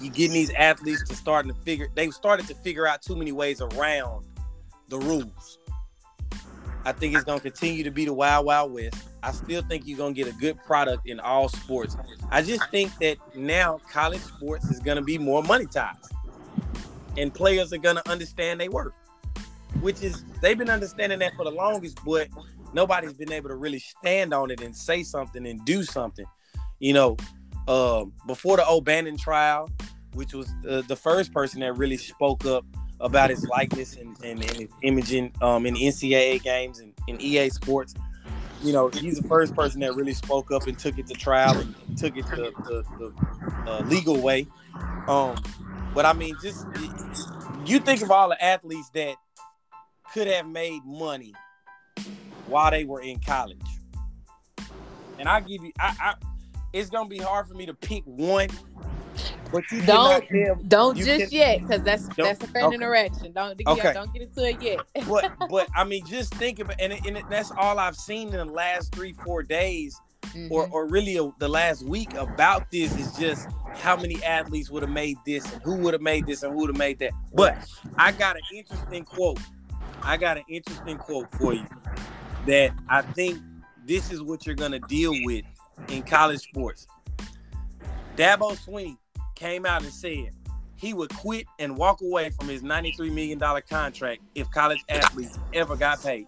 You 0.00 0.10
getting 0.10 0.34
these 0.34 0.50
athletes 0.50 1.06
to 1.08 1.14
starting 1.14 1.52
to 1.52 1.60
figure 1.62 1.88
they 1.94 2.10
started 2.10 2.46
to 2.48 2.54
figure 2.54 2.86
out 2.86 3.02
too 3.02 3.16
many 3.16 3.32
ways 3.32 3.60
around 3.60 4.26
the 4.88 4.98
rules. 4.98 5.58
I 6.84 6.92
think 6.92 7.14
it's 7.14 7.24
gonna 7.24 7.40
continue 7.40 7.84
to 7.84 7.90
be 7.90 8.06
the 8.06 8.14
wild 8.14 8.46
wild 8.46 8.72
west. 8.72 8.96
I 9.22 9.32
still 9.32 9.62
think 9.62 9.86
you're 9.86 9.98
gonna 9.98 10.14
get 10.14 10.28
a 10.28 10.32
good 10.32 10.56
product 10.64 11.06
in 11.06 11.20
all 11.20 11.48
sports. 11.48 11.96
I 12.30 12.42
just 12.42 12.70
think 12.70 12.96
that 12.98 13.18
now 13.36 13.80
college 13.90 14.22
sports 14.22 14.70
is 14.70 14.80
gonna 14.80 15.02
be 15.02 15.18
more 15.18 15.42
monetized. 15.42 16.10
And 17.18 17.34
players 17.34 17.72
are 17.72 17.78
gonna 17.78 18.02
understand 18.06 18.60
they 18.60 18.68
worth 18.68 18.94
which 19.80 20.02
is 20.02 20.24
they've 20.40 20.58
been 20.58 20.70
understanding 20.70 21.18
that 21.20 21.34
for 21.34 21.44
the 21.44 21.50
longest, 21.50 21.98
but 22.04 22.28
nobody's 22.72 23.14
been 23.14 23.32
able 23.32 23.48
to 23.48 23.56
really 23.56 23.78
stand 23.78 24.34
on 24.34 24.50
it 24.50 24.60
and 24.60 24.74
say 24.74 25.02
something 25.02 25.46
and 25.46 25.64
do 25.64 25.82
something. 25.82 26.26
You 26.78 26.92
know, 26.94 27.16
uh, 27.68 28.04
before 28.26 28.56
the 28.56 28.68
O'Bannon 28.68 29.16
trial, 29.16 29.70
which 30.14 30.32
was 30.32 30.50
uh, 30.68 30.82
the 30.82 30.96
first 30.96 31.32
person 31.32 31.60
that 31.60 31.74
really 31.74 31.96
spoke 31.96 32.44
up 32.44 32.64
about 33.00 33.30
his 33.30 33.46
likeness 33.46 33.96
and, 33.96 34.16
and, 34.24 34.42
and 34.44 34.56
his 34.56 34.68
imaging 34.82 35.32
um, 35.40 35.66
in 35.66 35.74
NCAA 35.74 36.42
games 36.42 36.80
and 36.80 36.92
in 37.06 37.20
EA 37.20 37.48
Sports. 37.50 37.94
You 38.62 38.74
know, 38.74 38.88
he's 38.88 39.18
the 39.18 39.26
first 39.26 39.54
person 39.54 39.80
that 39.80 39.94
really 39.94 40.12
spoke 40.12 40.50
up 40.50 40.66
and 40.66 40.78
took 40.78 40.98
it 40.98 41.06
to 41.06 41.14
trial 41.14 41.58
and 41.58 41.74
took 41.96 42.16
it 42.16 42.26
the, 42.26 42.52
the, 42.66 42.84
the 42.98 43.70
uh, 43.70 43.82
legal 43.86 44.20
way. 44.20 44.46
Um, 45.08 45.42
but 45.94 46.04
I 46.04 46.12
mean, 46.12 46.36
just 46.42 46.66
you 47.64 47.80
think 47.80 48.02
of 48.02 48.10
all 48.10 48.28
the 48.28 48.42
athletes 48.44 48.90
that 48.90 49.16
could 50.12 50.26
have 50.26 50.46
made 50.46 50.84
money 50.84 51.34
while 52.46 52.70
they 52.70 52.84
were 52.84 53.00
in 53.00 53.18
college. 53.20 53.58
And 55.18 55.28
I 55.28 55.40
give 55.40 55.62
you, 55.62 55.72
I, 55.78 55.94
I 56.00 56.14
it's 56.72 56.90
gonna 56.90 57.08
be 57.08 57.18
hard 57.18 57.48
for 57.48 57.54
me 57.54 57.66
to 57.66 57.74
pick 57.74 58.02
one. 58.04 58.48
But 59.52 59.70
you 59.72 59.82
don't 59.82 60.68
don't 60.68 60.96
you 60.96 61.04
just 61.04 61.30
can, 61.30 61.38
yet, 61.38 61.60
because 61.60 61.82
that's 61.82 62.08
that's 62.16 62.42
a 62.42 62.46
fan 62.46 62.64
okay. 62.64 62.74
interaction. 62.74 63.32
Don't 63.32 63.60
okay. 63.66 63.80
yeah, 63.84 63.92
don't 63.92 64.12
get 64.12 64.22
into 64.22 64.48
it 64.48 64.62
yet. 64.62 64.80
but 65.08 65.32
but 65.50 65.68
I 65.74 65.84
mean, 65.84 66.06
just 66.06 66.32
think 66.34 66.60
of 66.60 66.70
it, 66.70 66.76
and, 66.78 66.92
it, 66.92 67.04
and 67.04 67.16
it, 67.18 67.24
that's 67.28 67.50
all 67.50 67.78
I've 67.78 67.96
seen 67.96 68.28
in 68.28 68.34
the 68.34 68.44
last 68.44 68.94
three 68.94 69.12
four 69.12 69.42
days, 69.42 70.00
mm-hmm. 70.22 70.52
or 70.52 70.68
or 70.70 70.86
really 70.86 71.16
a, 71.16 71.28
the 71.38 71.48
last 71.48 71.84
week 71.84 72.14
about 72.14 72.70
this 72.70 72.96
is 72.96 73.12
just 73.16 73.48
how 73.74 73.96
many 73.96 74.22
athletes 74.22 74.70
would 74.70 74.84
have 74.84 74.92
made 74.92 75.18
this, 75.26 75.52
and 75.52 75.60
who 75.62 75.74
would 75.78 75.94
have 75.94 76.02
made 76.02 76.26
this, 76.26 76.44
and 76.44 76.52
who 76.52 76.60
would 76.60 76.70
have 76.70 76.78
made 76.78 77.00
that. 77.00 77.10
But 77.34 77.58
I 77.96 78.12
got 78.12 78.36
an 78.36 78.42
interesting 78.54 79.04
quote 79.04 79.40
I 80.02 80.16
got 80.16 80.36
an 80.38 80.44
interesting 80.48 80.96
quote 80.98 81.30
for 81.36 81.52
you 81.54 81.66
that 82.46 82.72
I 82.88 83.02
think 83.02 83.38
this 83.86 84.10
is 84.10 84.22
what 84.22 84.46
you're 84.46 84.54
gonna 84.54 84.80
deal 84.80 85.12
with 85.24 85.44
in 85.88 86.02
college 86.02 86.40
sports. 86.40 86.86
Dabo 88.16 88.56
Swinney 88.56 88.96
came 89.34 89.64
out 89.66 89.82
and 89.82 89.92
said 89.92 90.30
he 90.76 90.94
would 90.94 91.14
quit 91.14 91.46
and 91.58 91.76
walk 91.76 92.00
away 92.00 92.30
from 92.30 92.48
his 92.48 92.62
$93 92.62 93.12
million 93.12 93.38
contract 93.68 94.22
if 94.34 94.50
college 94.50 94.82
athletes 94.88 95.38
ever 95.52 95.76
got 95.76 96.02
paid. 96.02 96.26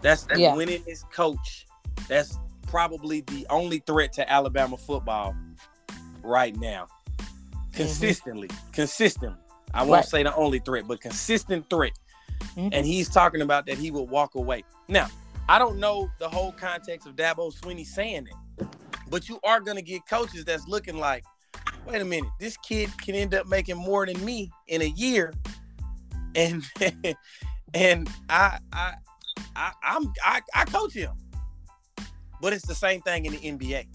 That's 0.00 0.24
the 0.24 0.38
Yeah. 0.38 0.54
winningest 0.54 1.10
coach. 1.12 1.66
That's 2.08 2.38
probably 2.66 3.20
the 3.22 3.46
only 3.50 3.78
threat 3.80 4.12
to 4.14 4.30
Alabama 4.30 4.76
football 4.76 5.34
right 6.22 6.54
now. 6.56 6.86
Mm-hmm. 7.18 7.76
Consistently, 7.76 8.50
consistently. 8.72 9.38
I 9.74 9.82
won't 9.82 9.90
Right. 9.90 10.04
say 10.04 10.22
the 10.22 10.34
only 10.36 10.60
threat, 10.60 10.86
but 10.86 11.00
consistent 11.00 11.68
threat. 11.68 11.92
Mhm. 12.56 12.70
And 12.72 12.86
he's 12.86 13.08
talking 13.08 13.42
about 13.42 13.66
that 13.66 13.76
he 13.78 13.90
would 13.90 14.08
walk 14.08 14.34
away. 14.34 14.62
Now, 14.88 15.08
I 15.48 15.58
don't 15.58 15.78
know 15.78 16.10
the 16.18 16.28
whole 16.28 16.52
context 16.52 17.06
of 17.06 17.16
Dabo 17.16 17.52
Sweeney 17.52 17.84
saying 17.84 18.28
it, 18.58 18.66
but 19.08 19.28
you 19.28 19.38
are 19.44 19.60
going 19.60 19.76
to 19.76 19.82
get 19.82 20.06
coaches 20.08 20.44
that's 20.44 20.66
looking 20.66 20.96
like, 20.98 21.24
wait 21.86 22.00
a 22.00 22.04
minute, 22.04 22.30
this 22.40 22.56
kid 22.58 22.90
can 22.98 23.14
end 23.14 23.34
up 23.34 23.46
making 23.46 23.76
more 23.76 24.06
than 24.06 24.22
me 24.24 24.50
in 24.68 24.80
a 24.82 24.86
year, 24.86 25.34
and 26.34 26.62
and 27.74 28.08
I 28.28 28.58
I 28.72 28.94
I 29.56 29.72
I'm 29.82 30.12
I, 30.24 30.40
I 30.54 30.64
coach 30.64 30.94
him, 30.94 31.12
but 32.40 32.52
it's 32.52 32.66
the 32.66 32.74
same 32.74 33.00
thing 33.02 33.26
in 33.26 33.32
the 33.32 33.38
NBA. 33.38 33.86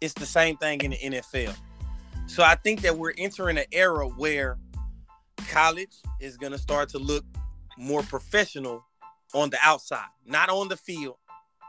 It's 0.00 0.14
the 0.14 0.26
same 0.26 0.56
thing 0.56 0.80
in 0.82 0.92
the 0.92 0.98
NFL. 0.98 1.54
So 2.26 2.42
I 2.42 2.54
think 2.56 2.80
that 2.82 2.96
we're 2.96 3.12
entering 3.18 3.58
an 3.58 3.64
era 3.72 4.06
where 4.06 4.58
college 5.48 5.94
is 6.20 6.36
going 6.36 6.52
to 6.52 6.58
start 6.58 6.88
to 6.90 6.98
look 6.98 7.24
more 7.78 8.02
professional 8.02 8.84
on 9.34 9.50
the 9.50 9.58
outside, 9.62 10.08
not 10.26 10.48
on 10.48 10.68
the 10.68 10.76
field, 10.76 11.16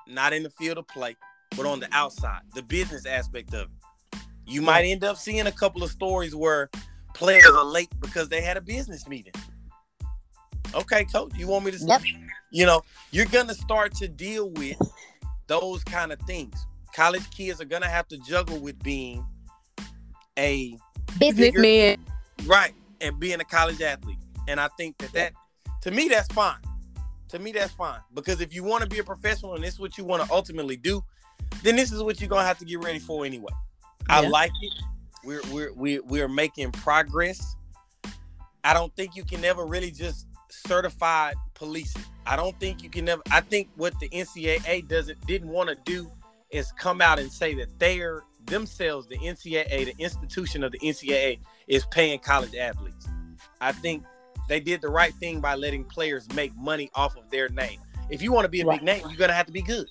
not 0.08 0.34
in 0.34 0.44
the 0.44 0.50
field 0.50 0.78
of 0.78 0.88
play, 0.88 1.16
but 1.56 1.66
on 1.66 1.80
the 1.80 1.88
outside, 1.92 2.42
the 2.56 2.62
business 2.62 3.06
aspect 3.06 3.54
of 3.54 3.68
it. 3.68 4.20
You 4.46 4.62
might 4.62 4.84
end 4.84 5.04
up 5.04 5.18
seeing 5.18 5.48
a 5.48 5.52
couple 5.52 5.84
of 5.84 5.92
stories 5.92 6.36
where 6.36 6.70
players 7.14 7.46
are 7.46 7.64
late 7.64 7.90
because 8.02 8.28
they 8.28 8.42
had 8.42 8.58
a 8.58 8.62
business 8.62 9.08
meeting. 9.08 9.34
Okay, 10.76 11.06
coach, 11.06 11.32
you 11.36 11.48
want 11.48 11.66
me 11.66 11.72
to? 11.72 11.78
Yep. 11.78 12.02
You 12.52 12.66
know, 12.66 12.82
you're 13.12 13.26
gonna 13.28 13.54
start 13.54 13.96
to 13.96 14.08
deal 14.08 14.50
with 14.50 14.78
those 15.48 15.84
kind 15.84 16.12
of 16.12 16.20
things. 16.22 16.66
College 16.94 17.30
kids 17.32 17.62
are 17.62 17.66
gonna 17.66 17.88
have 17.88 18.08
to 18.10 18.18
juggle 18.18 18.60
with 18.60 18.82
being 18.84 19.26
a 20.38 20.78
Businessman. 21.20 22.04
right 22.46 22.74
and 23.04 23.20
being 23.20 23.40
a 23.40 23.44
college 23.44 23.82
athlete, 23.82 24.18
and 24.48 24.60
I 24.60 24.70
think 24.78 24.98
that 25.00 25.14
that 25.14 25.34
to 25.82 25.92
me 25.92 26.08
that's 26.08 26.28
fine. 26.34 26.58
To 27.30 27.40
me 27.40 27.52
that's 27.52 27.74
fine 27.74 28.00
because 28.14 28.42
if 28.42 28.54
you 28.54 28.64
want 28.64 28.84
to 28.84 28.90
be 28.90 29.00
a 29.00 29.04
professional 29.04 29.56
and 29.56 29.64
this 29.64 29.76
is 29.76 29.80
what 29.80 29.98
you 29.98 30.04
want 30.04 30.24
to 30.24 30.32
ultimately 30.34 30.78
do, 30.78 31.04
then 31.64 31.76
this 31.76 31.92
is 31.92 32.02
what 32.02 32.20
you're 32.20 32.30
gonna 32.30 32.46
have 32.46 32.60
to 32.60 32.66
get 32.66 32.80
ready 32.80 33.00
for 33.00 33.26
anyway. 33.26 33.54
I 34.10 34.22
like 34.28 34.52
it. 34.62 34.74
We're 35.24 35.42
we're 35.52 35.74
we're 35.74 36.04
we're 36.04 36.28
making 36.28 36.72
progress. 36.72 37.56
I 38.64 38.74
don't 38.74 38.96
think 38.96 39.16
you 39.16 39.24
can 39.24 39.44
ever 39.44 39.66
really 39.66 39.92
just 39.92 40.28
certify 40.50 41.34
police 41.54 41.96
it. 41.96 42.06
I 42.26 42.36
don't 42.36 42.58
think 42.60 42.84
you 42.84 42.90
can 42.90 43.10
ever. 43.10 43.22
I 43.32 43.42
think 43.42 43.70
what 43.76 44.00
the 44.00 44.10
NCAA 44.10 44.88
doesn't 44.88 45.26
didn't 45.26 45.50
want 45.50 45.70
to 45.70 45.76
do 45.86 46.12
is 46.52 46.72
come 46.74 47.02
out 47.02 47.20
and 47.20 47.32
say 47.32 47.54
that 47.56 47.68
they're 47.80 48.24
themselves, 48.46 49.08
the 49.08 49.18
NCAA, 49.18 49.86
the 49.86 49.96
institution 49.98 50.64
of 50.64 50.72
the 50.72 50.80
NCAA, 50.80 51.40
is 51.68 51.86
paying 51.88 52.20
college 52.20 52.56
athletes. 52.56 53.08
I 53.62 53.72
think 53.72 54.04
they 54.50 54.60
did 54.60 54.82
the 54.82 54.90
right 54.90 55.14
thing 55.16 55.40
by 55.42 55.56
letting 55.56 55.86
players 55.86 56.28
make 56.34 56.56
money 56.58 56.90
off 56.96 57.16
of 57.16 57.30
their 57.30 57.50
name. 57.50 57.80
If 58.10 58.22
you 58.22 58.32
want 58.32 58.46
to 58.46 58.50
be 58.50 58.62
a 58.62 58.66
Right. 58.66 58.80
big 58.80 58.86
name, 58.86 59.02
you're 59.08 59.18
gonna 59.18 59.34
have 59.34 59.46
to 59.46 59.52
be 59.54 59.62
good. 59.62 59.88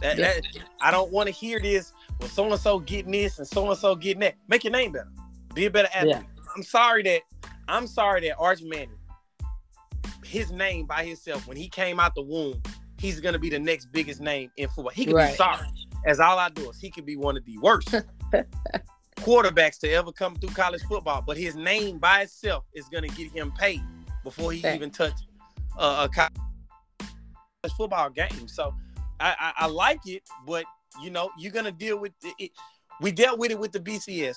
That, 0.00 0.18
Yeah. 0.18 0.34
that- 0.34 0.46
I 0.80 0.90
don't 0.90 1.10
want 1.12 1.26
to 1.28 1.32
hear 1.32 1.60
this. 1.60 1.92
Well, 2.20 2.28
so 2.28 2.50
and 2.50 2.60
so 2.60 2.78
getting 2.78 3.12
this 3.12 3.38
and 3.38 3.46
so 3.48 3.68
and 3.70 3.78
so 3.78 3.94
getting 3.96 4.20
that. 4.20 4.34
Make 4.48 4.64
your 4.64 4.72
name 4.72 4.92
better. 4.92 5.10
Be 5.54 5.66
a 5.66 5.70
better 5.70 5.88
athlete. 5.94 6.16
I'm 6.56 6.62
sorry 6.62 7.02
that 7.04 7.22
I'm 7.68 7.86
sorry 7.86 8.20
that 8.28 8.36
Arch 8.38 8.60
Manning, 8.62 8.98
his 10.24 10.50
name 10.50 10.86
by 10.86 11.04
himself, 11.04 11.46
when 11.46 11.56
he 11.56 11.68
came 11.68 12.00
out 12.00 12.14
the 12.14 12.22
womb, 12.22 12.60
he's 12.98 13.20
gonna 13.20 13.38
be 13.38 13.50
the 13.50 13.58
next 13.58 13.86
biggest 13.92 14.20
name 14.20 14.50
in 14.56 14.68
football. 14.68 14.90
He 14.94 15.04
could 15.04 15.12
be 15.12 15.16
Right. 15.16 15.36
sorry. 15.36 15.66
As 16.04 16.20
all 16.20 16.38
I 16.38 16.48
do 16.48 16.70
is 16.70 16.80
he 16.80 16.90
could 16.90 17.06
be 17.06 17.16
one 17.16 17.36
of 17.36 17.44
the 17.44 17.58
worst 17.58 17.94
quarterbacks 19.16 19.78
to 19.80 19.90
ever 19.90 20.12
come 20.12 20.34
through 20.36 20.50
college 20.50 20.82
football, 20.82 21.22
but 21.24 21.36
his 21.36 21.54
name 21.54 21.98
by 21.98 22.22
itself 22.22 22.64
is 22.74 22.86
gonna 22.88 23.08
get 23.08 23.30
him 23.30 23.52
paid 23.52 23.82
before 24.24 24.52
he 24.52 24.60
Fact. 24.60 24.76
even 24.76 24.90
touch 24.90 25.14
uh, 25.78 26.08
a 26.08 26.14
college 26.14 27.76
football 27.76 28.10
game. 28.10 28.48
So 28.48 28.74
I, 29.20 29.34
I, 29.38 29.52
I 29.64 29.66
like 29.66 30.00
it, 30.06 30.22
but 30.46 30.64
you 31.00 31.10
know 31.10 31.30
you're 31.38 31.52
gonna 31.52 31.72
deal 31.72 31.98
with 31.98 32.12
it, 32.24 32.34
it. 32.38 32.50
We 33.00 33.12
dealt 33.12 33.38
with 33.38 33.50
it 33.50 33.58
with 33.58 33.72
the 33.72 33.80
BCS. 33.80 34.36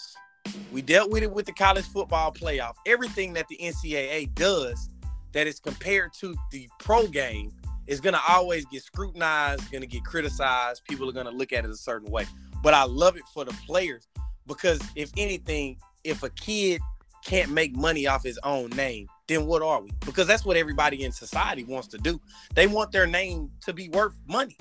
We 0.72 0.82
dealt 0.82 1.10
with 1.10 1.24
it 1.24 1.32
with 1.32 1.48
the 1.48 1.54
college 1.54 1.86
football 1.86 2.32
playoff. 2.32 2.76
Everything 2.86 3.34
that 3.34 3.48
the 3.48 3.58
NCAA 3.58 4.34
does 4.36 4.90
that 5.32 5.48
is 5.48 5.60
compared 5.60 6.14
to 6.20 6.36
the 6.52 6.70
pro 6.80 7.08
game 7.08 7.52
is 7.88 8.02
gonna 8.02 8.22
always 8.28 8.66
get 8.66 8.84
scrutinized, 8.84 9.72
gonna 9.72 9.86
get 9.86 10.04
criticized. 10.04 10.84
People 10.90 11.10
are 11.10 11.14
gonna 11.14 11.32
look 11.32 11.54
at 11.54 11.66
it 11.66 11.72
a 11.72 11.76
certain 11.76 12.10
way. 12.12 12.26
But 12.64 12.74
I 12.74 12.84
love 12.84 13.16
it 13.16 13.24
for 13.34 13.46
the 13.46 13.54
players 13.66 14.08
because 14.48 14.80
if 14.96 15.12
anything, 15.18 15.78
if 16.04 16.24
a 16.24 16.30
kid 16.30 16.82
can't 17.24 17.52
make 17.52 17.76
money 17.76 18.08
off 18.08 18.24
his 18.24 18.40
own 18.44 18.70
name, 18.72 19.08
then 19.28 19.46
what 19.48 19.62
are 19.62 19.82
we? 19.82 19.92
Because 20.06 20.28
that's 20.28 20.46
what 20.46 20.58
everybody 20.58 21.04
in 21.04 21.12
society 21.12 21.64
wants 21.64 21.88
to 21.90 21.98
do. 21.98 22.22
They 22.54 22.68
want 22.68 22.92
their 22.92 23.08
name 23.08 23.50
to 23.66 23.74
be 23.74 23.90
worth 23.90 24.16
money. 24.28 24.58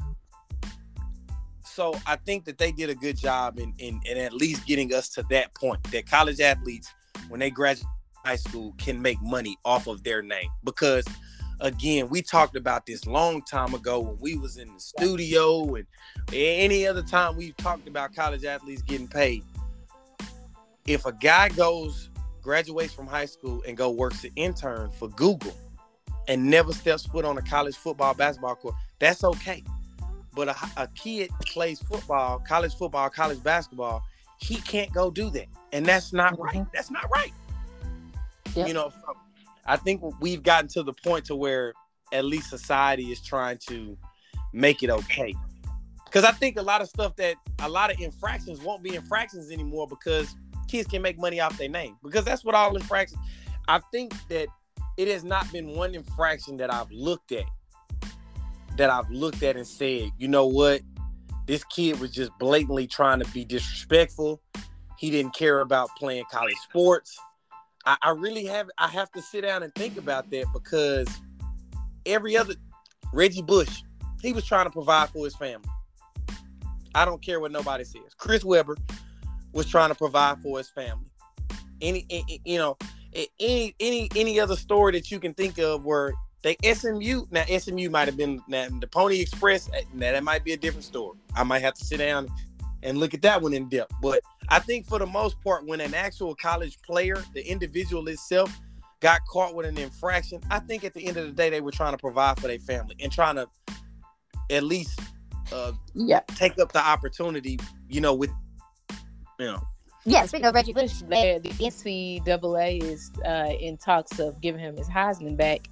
So 1.62 1.94
I 2.06 2.16
think 2.16 2.44
that 2.44 2.56
they 2.56 2.72
did 2.72 2.88
a 2.88 2.94
good 2.94 3.16
job 3.16 3.58
in, 3.58 3.74
in, 3.78 4.00
in 4.06 4.16
at 4.16 4.32
least 4.32 4.66
getting 4.66 4.94
us 4.94 5.08
to 5.10 5.24
that 5.30 5.54
point 5.54 5.82
that 5.90 6.06
college 6.06 6.40
athletes, 6.40 6.92
when 7.28 7.40
they 7.40 7.50
graduate 7.50 7.88
high 8.24 8.36
school, 8.36 8.74
can 8.78 9.02
make 9.02 9.20
money 9.20 9.56
off 9.64 9.86
of 9.86 10.02
their 10.04 10.22
name. 10.22 10.48
Because 10.62 11.04
again, 11.60 12.08
we 12.08 12.22
talked 12.22 12.56
about 12.56 12.86
this 12.86 13.06
long 13.06 13.42
time 13.42 13.74
ago 13.74 14.00
when 14.00 14.18
we 14.20 14.36
was 14.36 14.56
in 14.56 14.72
the 14.72 14.80
studio 14.80 15.74
and 15.74 15.86
any 16.32 16.86
other 16.86 17.02
time 17.02 17.36
we've 17.36 17.56
talked 17.56 17.88
about 17.88 18.14
college 18.14 18.44
athletes 18.44 18.82
getting 18.82 19.08
paid. 19.08 19.42
If 20.86 21.06
a 21.06 21.12
guy 21.12 21.48
goes, 21.50 22.10
graduates 22.42 22.92
from 22.92 23.06
high 23.06 23.24
school 23.24 23.62
and 23.66 23.76
go 23.76 23.90
works 23.90 24.22
an 24.24 24.30
intern 24.36 24.90
for 24.90 25.08
Google 25.08 25.56
and 26.28 26.44
never 26.50 26.72
steps 26.72 27.06
foot 27.06 27.24
on 27.24 27.38
a 27.38 27.42
college 27.42 27.76
football 27.76 28.14
basketball 28.14 28.56
court, 28.56 28.74
that's 28.98 29.24
okay. 29.24 29.62
But 30.34 30.48
a, 30.48 30.56
a 30.76 30.88
kid 30.88 31.30
plays 31.46 31.80
football, 31.80 32.40
college 32.40 32.74
football, 32.74 33.08
college 33.08 33.42
basketball, 33.42 34.02
he 34.38 34.56
can't 34.56 34.92
go 34.92 35.10
do 35.10 35.30
that. 35.30 35.46
And 35.72 35.86
that's 35.86 36.12
not 36.12 36.34
mm-hmm. 36.34 36.42
right. 36.42 36.66
That's 36.72 36.90
not 36.90 37.08
right. 37.14 37.32
Yep. 38.54 38.68
You 38.68 38.74
know, 38.74 38.90
so 38.90 39.16
I 39.66 39.76
think 39.76 40.02
we've 40.20 40.42
gotten 40.42 40.68
to 40.70 40.82
the 40.82 40.92
point 40.92 41.26
to 41.26 41.36
where 41.36 41.72
at 42.12 42.24
least 42.24 42.50
society 42.50 43.10
is 43.10 43.20
trying 43.20 43.58
to 43.68 43.96
make 44.52 44.82
it 44.82 44.90
okay. 44.90 45.34
Because 46.04 46.24
I 46.24 46.32
think 46.32 46.56
a 46.58 46.62
lot 46.62 46.80
of 46.80 46.88
stuff 46.88 47.16
that 47.16 47.36
a 47.60 47.68
lot 47.68 47.92
of 47.92 48.00
infractions 48.00 48.60
won't 48.60 48.82
be 48.82 48.94
infractions 48.94 49.50
anymore 49.50 49.88
because 49.88 50.36
kids 50.68 50.86
can 50.88 51.02
make 51.02 51.18
money 51.18 51.40
off 51.40 51.58
their 51.58 51.68
name. 51.68 51.96
Because 52.02 52.24
that's 52.24 52.44
what 52.44 52.54
all 52.54 52.76
infractions. 52.76 53.20
I 53.66 53.80
think 53.90 54.12
that 54.28 54.48
it 54.96 55.08
has 55.08 55.24
not 55.24 55.50
been 55.52 55.68
one 55.74 55.94
infraction 55.94 56.56
that 56.58 56.72
I've 56.72 56.90
looked 56.92 57.32
at 57.32 57.44
that 58.76 58.90
I've 58.90 59.10
looked 59.10 59.42
at 59.42 59.56
and 59.56 59.66
said, 59.66 60.10
you 60.18 60.28
know 60.28 60.46
what, 60.46 60.82
this 61.46 61.64
kid 61.64 62.00
was 62.00 62.10
just 62.10 62.30
blatantly 62.38 62.86
trying 62.86 63.20
to 63.20 63.30
be 63.32 63.44
disrespectful. 63.44 64.40
He 64.98 65.10
didn't 65.10 65.34
care 65.34 65.60
about 65.60 65.90
playing 65.98 66.24
college 66.30 66.56
sports. 66.68 67.18
I, 67.86 67.96
I 68.02 68.10
really 68.10 68.44
have 68.46 68.70
I 68.78 68.88
have 68.88 69.10
to 69.12 69.22
sit 69.22 69.42
down 69.42 69.62
and 69.62 69.74
think 69.74 69.96
about 69.96 70.30
that 70.30 70.46
because 70.52 71.08
every 72.06 72.36
other 72.36 72.54
Reggie 73.12 73.42
Bush, 73.42 73.82
he 74.22 74.32
was 74.32 74.44
trying 74.44 74.66
to 74.66 74.70
provide 74.70 75.10
for 75.10 75.24
his 75.24 75.36
family. 75.36 75.68
I 76.94 77.04
don't 77.04 77.22
care 77.22 77.40
what 77.40 77.52
nobody 77.52 77.84
says. 77.84 78.14
Chris 78.16 78.44
Webber 78.44 78.76
was 79.52 79.68
trying 79.68 79.90
to 79.90 79.94
provide 79.94 80.40
for 80.42 80.58
his 80.58 80.68
family. 80.68 81.06
Any, 81.80 82.06
any 82.08 82.40
you 82.44 82.58
know, 82.58 82.76
any 83.40 83.74
any 83.80 84.08
any 84.14 84.40
other 84.40 84.56
story 84.56 84.92
that 84.92 85.10
you 85.10 85.20
can 85.20 85.34
think 85.34 85.58
of 85.58 85.84
where 85.84 86.14
they 86.42 86.56
SMU 86.62 87.24
now 87.30 87.44
SMU 87.44 87.90
might 87.90 88.06
have 88.06 88.16
been 88.16 88.42
now 88.48 88.68
the 88.80 88.86
Pony 88.86 89.20
Express 89.20 89.68
eh, 89.74 89.82
now 89.92 90.12
that 90.12 90.22
might 90.22 90.44
be 90.44 90.52
a 90.52 90.56
different 90.56 90.84
story. 90.84 91.18
I 91.34 91.42
might 91.42 91.62
have 91.62 91.74
to 91.74 91.84
sit 91.84 91.98
down 91.98 92.28
and 92.84 92.98
look 92.98 93.14
at 93.14 93.22
that 93.22 93.42
one 93.42 93.52
in 93.54 93.68
depth. 93.68 93.92
But 94.00 94.20
I 94.50 94.60
think 94.60 94.86
for 94.86 94.98
the 94.98 95.06
most 95.06 95.40
part, 95.42 95.66
when 95.66 95.80
an 95.80 95.94
actual 95.94 96.34
college 96.36 96.78
player, 96.82 97.16
the 97.34 97.44
individual 97.46 98.06
itself, 98.08 98.56
got 99.00 99.20
caught 99.26 99.54
with 99.54 99.66
an 99.66 99.76
infraction, 99.78 100.40
I 100.50 100.60
think 100.60 100.84
at 100.84 100.94
the 100.94 101.06
end 101.06 101.16
of 101.16 101.26
the 101.26 101.32
day 101.32 101.50
they 101.50 101.60
were 101.60 101.72
trying 101.72 101.92
to 101.92 101.98
provide 101.98 102.38
for 102.38 102.46
their 102.46 102.58
family 102.58 102.94
and 103.00 103.10
trying 103.10 103.36
to 103.36 103.48
at 104.50 104.62
least 104.62 105.00
uh, 105.52 105.72
Yeah. 105.94 106.20
take 106.36 106.58
up 106.58 106.72
the 106.72 106.78
opportunity, 106.86 107.58
you 107.88 108.00
know, 108.00 108.14
with 108.14 108.30
you 109.38 109.46
know. 109.46 109.62
Yeah, 110.06 110.26
speaking 110.26 110.46
of 110.46 110.54
Reggie 110.54 110.74
Bush, 110.74 111.00
The 111.00 111.40
the 111.42 111.50
NCAA 111.50 112.82
is 112.82 113.10
uh, 113.26 113.52
in 113.58 113.78
talks 113.78 114.18
of 114.18 114.38
giving 114.42 114.60
him 114.60 114.76
his 114.76 114.88
Heisman 114.88 115.36
back. 115.36 115.66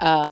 Uh, 0.00 0.30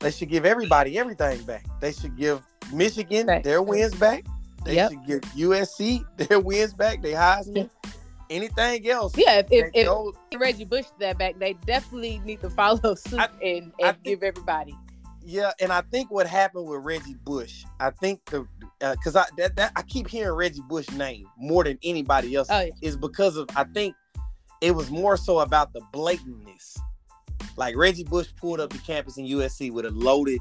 They 0.00 0.10
should 0.10 0.30
give 0.30 0.44
everybody 0.44 0.98
everything 0.98 1.42
back. 1.44 1.64
They 1.80 1.92
should 1.92 2.16
give 2.16 2.42
Michigan 2.72 3.26
Right. 3.26 3.42
their 3.44 3.62
wins 3.62 3.94
back. 3.94 4.24
They 4.64 4.76
Yep. 4.76 4.90
should 4.90 5.06
get 5.06 5.22
USC 5.36 6.04
their 6.16 6.40
wins 6.40 6.72
back, 6.74 7.02
they 7.02 7.12
Heisman. 7.12 7.68
Anything 8.30 8.88
else? 8.88 9.12
Yeah, 9.16 9.38
if, 9.40 9.46
if, 9.50 9.70
if 9.74 9.86
goes- 9.86 10.14
Reggie 10.38 10.64
Bush 10.64 10.86
that 10.98 11.18
back, 11.18 11.38
they 11.38 11.52
definitely 11.66 12.18
need 12.24 12.40
to 12.40 12.48
follow 12.60 12.94
suit 12.94 13.20
I- 13.20 13.28
and, 13.42 13.72
and 13.80 13.96
think- 13.96 14.02
give 14.04 14.22
everybody. 14.22 14.74
Yeah, 15.24 15.52
and 15.60 15.72
I 15.72 15.82
think 15.82 16.10
what 16.10 16.26
happened 16.26 16.66
with 16.66 16.84
Reggie 16.84 17.14
Bush, 17.22 17.64
I 17.78 17.90
think 17.90 18.24
the 18.24 18.44
uh, 18.80 18.96
because 18.96 19.14
I 19.14 19.24
that, 19.36 19.54
that 19.54 19.70
I 19.76 19.82
keep 19.82 20.08
hearing 20.08 20.34
Reggie 20.36 20.62
Bush 20.68 20.90
name 20.90 21.26
more 21.38 21.62
than 21.62 21.78
anybody 21.84 22.34
else 22.34 22.48
Oh, 22.50 22.58
yeah. 22.58 22.70
is 22.80 22.96
because 22.96 23.36
of 23.36 23.48
I 23.54 23.62
think 23.72 23.94
it 24.60 24.72
was 24.72 24.90
more 24.90 25.16
so 25.16 25.38
about 25.38 25.72
the 25.74 25.80
blatantness. 25.94 26.76
Like 27.56 27.76
Reggie 27.76 28.02
Bush 28.02 28.28
pulled 28.36 28.58
up 28.58 28.70
to 28.70 28.78
campus 28.78 29.16
in 29.16 29.26
USC 29.26 29.70
with 29.70 29.84
a 29.86 29.90
loaded 29.92 30.40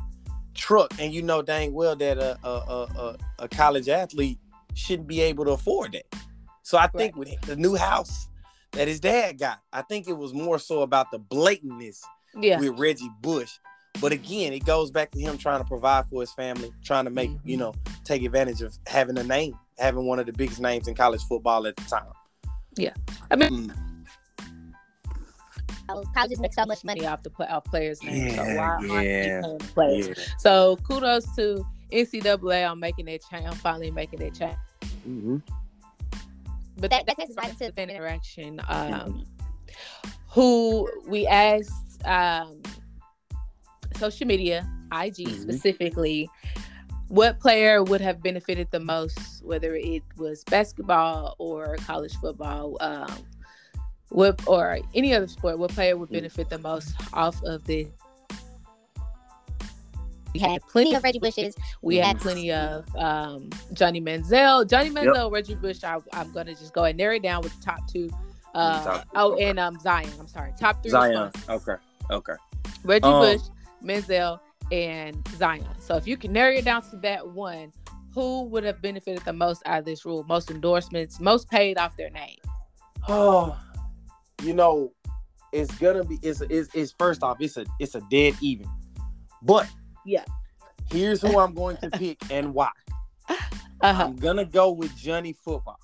truck, 0.54 0.92
and 1.00 1.14
you 1.14 1.22
know 1.22 1.42
dang 1.42 1.74
well 1.74 1.96
that 1.96 2.18
a 2.18 2.38
a, 2.44 2.50
a, 2.50 2.84
a, 3.00 3.18
a 3.40 3.48
college 3.48 3.90
athlete 3.90 4.40
shouldn't 4.74 5.08
be 5.08 5.22
able 5.22 5.46
to 5.46 5.52
afford 5.52 5.94
that. 5.94 6.06
So 6.64 6.78
I 6.78 6.88
think 6.88 7.16
with 7.16 7.40
the 7.42 7.56
new 7.56 7.76
house 7.76 8.28
that 8.72 8.88
his 8.88 9.00
dad 9.00 9.38
got, 9.40 9.60
I 9.74 9.82
think 9.82 10.08
it 10.08 10.18
was 10.18 10.34
more 10.34 10.60
so 10.60 10.82
about 10.82 11.12
the 11.12 11.20
blatantness 11.20 12.00
Yeah. 12.36 12.60
with 12.60 12.80
Reggie 12.80 13.12
Bush. 13.22 13.52
But 14.00 14.14
again, 14.14 14.54
it 14.54 14.64
goes 14.64 14.90
back 14.90 15.12
to 15.12 15.20
him 15.20 15.38
trying 15.38 15.60
to 15.60 15.68
provide 15.68 16.06
for 16.10 16.22
his 16.22 16.32
family, 16.32 16.72
trying 16.82 17.04
to 17.04 17.12
make, 17.12 17.30
Mhm. 17.32 17.40
you 17.44 17.58
know, 17.58 17.74
take 18.06 18.24
advantage 18.24 18.62
of 18.62 18.78
having 18.88 19.18
a 19.18 19.24
name, 19.24 19.60
having 19.78 20.06
one 20.06 20.20
of 20.20 20.26
the 20.26 20.32
biggest 20.32 20.62
names 20.62 20.88
in 20.88 20.96
college 20.96 21.22
football 21.24 21.68
at 21.68 21.76
the 21.76 21.84
time. 21.84 22.06
Yeah. 22.78 22.94
I 23.30 23.36
mean, 23.36 23.50
Mm. 23.68 23.91
Colleges 25.88 26.40
make 26.40 26.54
so 26.54 26.66
much 26.66 26.84
money. 26.84 27.02
money 27.02 27.08
off 27.14 27.24
the 27.24 27.30
play, 27.30 27.48
off 27.48 27.64
players' 27.66 28.02
names. 28.04 28.36
so 28.36 28.44
Yeah, 28.44 28.56
why 28.58 28.64
aren't 28.90 29.06
yeah, 29.08 29.42
players? 29.74 30.08
Yeah. 30.18 30.24
So 30.40 30.78
kudos 30.84 31.26
to 31.36 31.66
NCAA 31.92 32.70
on 32.70 32.80
making 32.80 33.06
that 33.06 33.22
change, 33.30 33.46
on 33.48 33.56
finally 33.56 33.92
making 33.92 34.20
that 34.20 34.34
change. 34.34 34.56
hmm 35.04 35.38
But 36.78 36.90
That- 36.90 37.06
that, 37.06 37.06
that 37.08 37.18
takes 37.18 37.32
us 37.32 37.38
right 37.38 37.50
into 37.50 37.66
the 37.68 37.72
fan 37.74 37.90
interaction. 37.90 38.62
Um, 38.68 39.26
who 40.28 40.90
we 41.08 41.28
asked 41.28 42.06
um, 42.06 42.62
social 43.98 44.26
media, 44.26 44.68
IG 44.94 45.28
Mhm. 45.28 45.42
specifically, 45.42 46.30
what 47.10 47.40
player 47.40 47.84
would 47.84 48.00
have 48.02 48.24
benefited 48.24 48.70
the 48.72 48.80
most, 48.80 49.44
whether 49.44 49.76
it 49.76 50.02
was 50.18 50.44
basketball 50.46 51.36
or 51.40 51.76
college 51.86 52.16
football, 52.16 52.78
um, 52.80 53.12
what 54.12 54.40
or 54.48 54.78
any 54.94 55.14
other 55.14 55.28
sport, 55.28 55.58
what 55.58 55.72
player 55.72 55.98
would 55.98 56.10
Mm. 56.10 56.14
benefit 56.14 56.50
the 56.50 56.58
most 56.60 56.94
off 57.14 57.42
of 57.44 57.64
this? 57.66 57.88
We 60.34 60.40
had 60.40 60.62
plenty 60.68 60.94
of 60.96 61.04
Reggie 61.04 61.20
Bushes. 61.20 61.56
We 61.82 61.98
had 61.98 62.18
plenty 62.20 62.52
of 62.54 62.86
um, 62.96 63.50
Johnny 63.74 64.00
Manziel. 64.00 64.70
Johnny 64.70 64.90
Manziel, 64.90 65.30
Reggie 65.30 65.56
Bush. 65.56 65.84
I, 65.84 65.98
I'm 66.14 66.32
going 66.32 66.46
to 66.46 66.54
just 66.56 66.74
go 66.74 66.86
and 66.86 66.98
narrow 66.98 67.16
it 67.16 67.24
down 67.24 67.42
with 67.42 67.54
the 67.60 67.62
top 67.66 67.86
two. 67.90 68.10
Uh, 68.54 68.84
Top 68.84 69.04
two, 69.04 69.10
oh, 69.16 69.34
okay. 69.34 69.44
and 69.46 69.60
um, 69.60 69.78
Zion. 69.80 70.10
I'm 70.20 70.28
sorry. 70.28 70.54
Top 70.60 70.82
three. 70.82 70.92
Zion. 70.92 71.32
Okay. 71.50 71.74
Okay. 72.10 72.34
Reggie 72.84 73.04
Um, 73.06 73.22
Bush, 73.22 73.42
Manziel, 73.84 74.40
and 74.72 75.18
Zion. 75.38 75.66
So 75.80 75.96
if 75.96 76.08
you 76.08 76.16
can 76.18 76.32
narrow 76.34 76.54
it 76.54 76.66
down 76.66 76.82
to 76.92 76.98
that 76.98 77.28
one, 77.28 77.72
who 78.14 78.44
would 78.44 78.64
have 78.66 78.82
benefited 78.82 79.24
the 79.26 79.34
most 79.34 79.62
out 79.66 79.80
of 79.80 79.86
this 79.86 80.06
rule? 80.06 80.24
Most 80.26 80.50
endorsements, 80.52 81.20
most 81.20 81.50
paid 81.50 81.78
off 81.78 81.96
their 81.98 82.10
name. 82.10 82.38
Oh, 83.10 83.58
you 84.42 84.54
know, 84.54 84.92
it's 85.52 85.74
gonna 85.76 86.04
be. 86.04 86.18
It's, 86.22 86.42
it's 86.42 86.74
it's 86.74 86.92
first 86.98 87.24
off, 87.24 87.38
it's 87.42 87.58
a 87.58 87.66
it's 87.80 87.96
a 87.96 88.02
dead 88.10 88.36
even. 88.42 88.68
But 89.42 89.68
Yeah. 90.06 90.24
here's 90.92 91.22
who 91.22 91.40
I'm 91.40 91.54
going 91.54 91.78
to 91.78 91.90
pick 91.90 92.18
and 92.32 92.54
why. 92.54 92.70
Uh-huh. 93.30 93.40
I'm 93.82 94.16
gonna 94.16 94.46
go 94.46 94.72
with 94.72 94.96
Johnny 94.96 95.34
Football. 95.34 95.80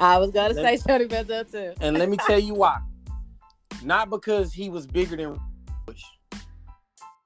I 0.00 0.18
was 0.18 0.30
going 0.30 0.50
to 0.50 0.54
say 0.54 0.62
Let- 0.62 0.86
Johnny 0.86 1.06
Manziel 1.06 1.50
too. 1.50 1.72
And 1.80 1.98
let 1.98 2.08
me 2.08 2.16
tell 2.26 2.38
you 2.38 2.54
why. 2.54 2.78
Not 3.82 4.10
because 4.10 4.52
he 4.52 4.68
was 4.70 4.86
bigger 4.86 5.16
than 5.16 5.38
Bush. 5.86 6.02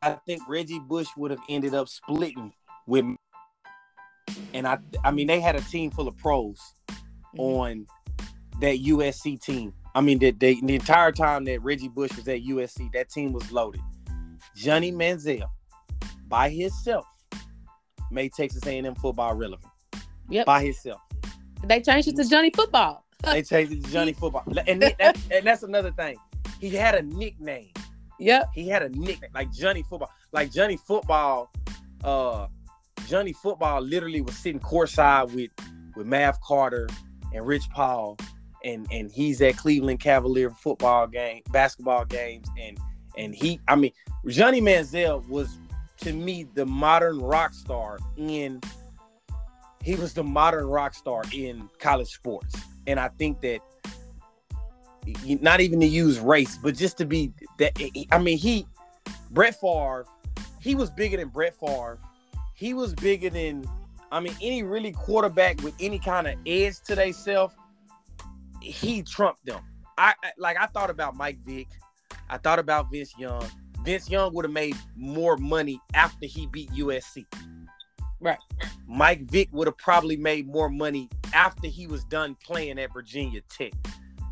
I 0.02 0.12
think 0.26 0.42
Reggie 0.48 0.78
Bush 0.80 1.08
would 1.16 1.30
have 1.30 1.40
ended 1.48 1.74
up 1.74 1.88
splitting 1.88 2.52
with 2.86 3.04
and 4.54 4.66
I 4.66 4.78
I 5.04 5.10
mean 5.10 5.26
they 5.26 5.40
had 5.40 5.56
a 5.56 5.60
team 5.60 5.90
full 5.90 6.08
of 6.08 6.16
pros 6.18 6.58
Mm-hmm. 7.34 7.40
on 7.40 7.86
that 8.60 8.78
USC 8.84 9.40
team. 9.40 9.72
I 9.94 10.00
mean 10.00 10.18
that 10.20 10.40
they, 10.40 10.54
the 10.60 10.74
entire 10.74 11.12
time 11.12 11.44
that 11.44 11.62
Reggie 11.62 11.88
Bush 11.88 12.16
was 12.16 12.26
at 12.28 12.40
USC, 12.42 12.92
that 12.92 13.10
team 13.10 13.32
was 13.32 13.50
loaded. 13.52 13.80
Johnny 14.56 14.90
Manziel 14.92 15.48
by 16.28 16.48
himself 16.50 17.06
made 18.10 18.32
Texas 18.32 18.64
A&M 18.66 18.94
football 18.96 19.34
relevant. 19.34 19.70
Yep. 20.28 20.46
By 20.46 20.62
himself. 20.64 21.00
They 21.64 21.80
changed 21.80 22.08
it 22.08 22.16
to 22.16 22.28
Johnny 22.28 22.50
Football. 22.50 23.04
They 23.22 23.42
changed 23.42 23.72
it 23.72 23.84
to 23.84 23.90
Johnny 23.92 24.12
Football. 24.20 24.44
And, 24.66 24.80
that, 24.82 24.98
that- 24.98 25.18
and 25.30 25.46
that's 25.46 25.62
another 25.62 25.90
thing. 25.92 26.16
He 26.60 26.70
had 26.70 26.94
a 26.94 27.02
nickname. 27.02 27.72
Yep. 28.18 28.48
He 28.54 28.68
had 28.68 28.82
a 28.82 28.88
nickname 28.90 29.30
like 29.34 29.52
Johnny 29.52 29.82
Football. 29.82 30.10
Like 30.32 30.50
Johnny 30.52 30.76
Football, 30.76 31.50
uh 32.04 32.46
Johnny 33.08 33.32
Football 33.32 33.80
literally 33.82 34.20
was 34.20 34.36
sitting 34.36 34.60
courtside 34.60 35.32
with 35.34 35.50
with 35.96 36.06
Mav 36.06 36.40
Carter 36.40 36.88
and 37.34 37.44
Rich 37.46 37.68
Paul. 37.74 38.16
And 38.64 38.86
and 38.90 39.10
he's 39.10 39.40
at 39.42 39.56
Cleveland 39.56 40.00
Cavalier 40.00 40.50
football 40.50 41.06
game, 41.06 41.42
basketball 41.50 42.04
games, 42.04 42.48
and 42.60 42.78
and 43.16 43.34
he 43.34 43.60
I 43.68 43.76
mean 43.76 43.92
Johnny 44.26 44.60
Manziel 44.60 45.26
was 45.28 45.58
to 45.98 46.12
me 46.12 46.46
the 46.54 46.66
modern 46.66 47.20
rock 47.20 47.54
star 47.54 47.98
in 48.16 48.60
he 49.82 49.96
was 49.96 50.14
the 50.14 50.22
modern 50.22 50.66
rock 50.66 50.94
star 50.94 51.22
in 51.32 51.68
college 51.78 52.08
sports. 52.08 52.54
And 52.86 53.00
I 53.00 53.08
think 53.08 53.40
that 53.40 53.60
not 55.40 55.60
even 55.60 55.80
to 55.80 55.86
use 55.86 56.20
race, 56.20 56.58
but 56.62 56.76
just 56.76 56.98
to 56.98 57.04
be 57.04 57.32
that 57.58 57.72
I 58.10 58.18
mean 58.18 58.38
he 58.38 58.66
Brett 59.30 59.58
Favre, 59.60 60.06
he 60.60 60.74
was 60.74 60.90
bigger 60.90 61.16
than 61.16 61.28
Brett 61.28 61.54
Favre. 61.58 61.98
He 62.54 62.74
was 62.74 62.94
bigger 62.94 63.30
than 63.30 63.64
I 64.10 64.20
mean 64.20 64.34
any 64.40 64.62
really 64.62 64.92
quarterback 64.92 65.60
with 65.62 65.74
any 65.80 65.98
kind 65.98 66.26
of 66.26 66.34
edge 66.46 66.80
to 66.82 66.94
themselves. 66.94 67.54
He 68.62 69.02
trumped 69.02 69.44
them. 69.44 69.60
I, 69.98 70.14
I 70.22 70.30
like 70.38 70.56
I 70.58 70.66
thought 70.66 70.90
about 70.90 71.16
Mike 71.16 71.38
Vick. 71.44 71.68
I 72.30 72.38
thought 72.38 72.58
about 72.58 72.90
Vince 72.90 73.12
Young. 73.18 73.44
Vince 73.84 74.08
Young 74.08 74.32
would 74.34 74.44
have 74.44 74.52
made 74.52 74.76
more 74.96 75.36
money 75.36 75.80
after 75.94 76.26
he 76.26 76.46
beat 76.46 76.70
USC. 76.70 77.24
Right. 78.20 78.38
Mike 78.86 79.22
Vick 79.24 79.48
would 79.52 79.66
have 79.66 79.76
probably 79.78 80.16
made 80.16 80.46
more 80.46 80.68
money 80.68 81.08
after 81.34 81.66
he 81.66 81.86
was 81.88 82.04
done 82.04 82.36
playing 82.44 82.78
at 82.78 82.92
Virginia 82.92 83.40
Tech. 83.48 83.72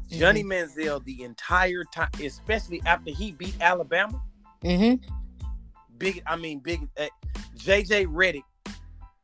Johnny 0.09 0.43
Manziel, 0.43 1.05
the 1.05 1.23
entire 1.23 1.85
time, 1.85 2.11
especially 2.23 2.81
after 2.87 3.11
he 3.11 3.33
beat 3.33 3.55
Alabama, 3.61 4.21
Mm-hmm. 4.65 5.03
big. 5.99 6.23
I 6.27 6.37
mean, 6.37 6.59
big. 6.61 6.89
Uh, 6.99 7.07
JJ 7.57 8.07
Redick 8.07 8.43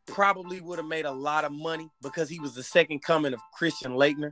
probably 0.06 0.60
would 0.60 0.78
have 0.78 0.86
made 0.86 1.04
a 1.04 1.12
lot 1.12 1.44
of 1.44 1.52
money 1.52 1.90
because 2.02 2.28
he 2.28 2.40
was 2.40 2.54
the 2.54 2.62
second 2.62 3.02
coming 3.02 3.34
of 3.34 3.40
Christian 3.52 3.92
Laettner. 3.92 4.30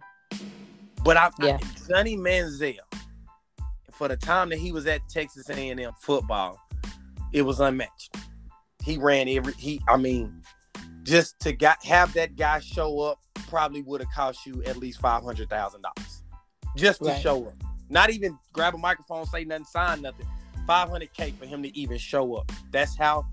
But 1.04 1.16
I, 1.16 1.30
Yeah. 1.38 1.58
I 1.62 1.88
Johnny 1.88 2.16
Manziel, 2.16 2.78
for 3.92 4.08
the 4.08 4.16
time 4.16 4.48
that 4.50 4.58
he 4.58 4.72
was 4.72 4.86
at 4.86 5.06
Texas 5.08 5.48
A&M 5.50 5.92
football, 6.00 6.58
it 7.32 7.42
was 7.42 7.60
unmatched. 7.60 8.16
He 8.82 8.96
ran 8.98 9.28
every. 9.28 9.52
He, 9.54 9.80
I 9.88 9.96
mean, 9.96 10.42
just 11.02 11.38
to 11.40 11.52
got 11.52 11.82
have 11.84 12.12
that 12.14 12.36
guy 12.36 12.60
show 12.60 13.00
up 13.00 13.18
probably 13.48 13.82
would 13.82 14.00
have 14.00 14.10
cost 14.10 14.44
you 14.46 14.62
at 14.64 14.76
least 14.78 15.00
five 15.00 15.22
hundred 15.22 15.48
thousand 15.48 15.82
dollars 15.82 16.22
just 16.76 17.00
to 17.02 17.10
Right. 17.10 17.22
show 17.22 17.46
up. 17.46 17.54
Not 17.88 18.10
even 18.10 18.38
grab 18.52 18.74
a 18.74 18.78
microphone, 18.78 19.26
say 19.26 19.44
nothing, 19.44 19.64
sign 19.66 20.02
nothing. 20.02 20.26
500k 20.66 21.38
for 21.38 21.44
him 21.44 21.62
to 21.62 21.76
even 21.78 21.98
show 21.98 22.34
up. 22.34 22.50
That's 22.70 22.96
how 22.96 23.26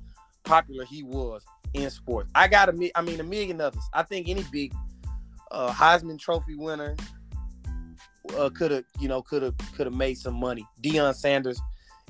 popular 0.43 0.84
he 0.84 1.01
was 1.03 1.43
in 1.73 1.89
sports. 1.89 2.29
I 2.36 2.47
got 2.49 2.67
a, 2.69 2.91
I 2.95 3.01
mean, 3.01 3.19
a 3.19 3.23
million 3.23 3.62
others. 3.62 3.84
I 3.93 4.03
think 4.03 4.27
any 4.27 4.43
big 4.51 4.73
uh, 5.51 5.71
Heisman 5.71 6.19
Trophy 6.19 6.55
winner 6.55 6.95
uh, 8.38 8.50
could 8.50 8.72
have, 8.72 8.84
you 9.00 9.08
know, 9.08 9.22
could 9.22 9.41
have, 9.44 9.56
could 9.76 9.86
have 9.86 9.96
made 9.96 10.17
some 10.17 10.36
money. 10.36 10.65
Deion 10.82 11.13
Sanders 11.15 11.60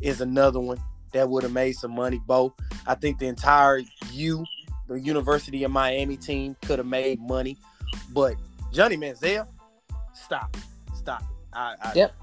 is 0.02 0.22
another 0.22 0.60
one 0.60 0.78
that 1.14 1.30
would 1.30 1.44
have 1.44 1.52
made 1.52 1.74
some 1.74 1.92
money. 1.92 2.20
Bo, 2.26 2.54
I 2.88 2.96
think 2.96 3.20
the 3.20 3.28
entire 3.28 3.82
U, 4.12 4.46
the 4.88 5.00
University 5.00 5.64
of 5.64 5.72
Miami 5.72 6.18
team, 6.18 6.56
could 6.64 6.80
have 6.80 6.88
made 6.88 7.20
money. 7.20 7.58
But 8.14 8.36
Johnny 8.72 8.98
Manziel, 8.98 9.48
stop 10.14 10.56
it, 10.56 10.64
stop 10.96 11.22
it. 11.22 11.28
I, 11.54 11.76
I 11.82 11.92
Yep. 11.96 12.16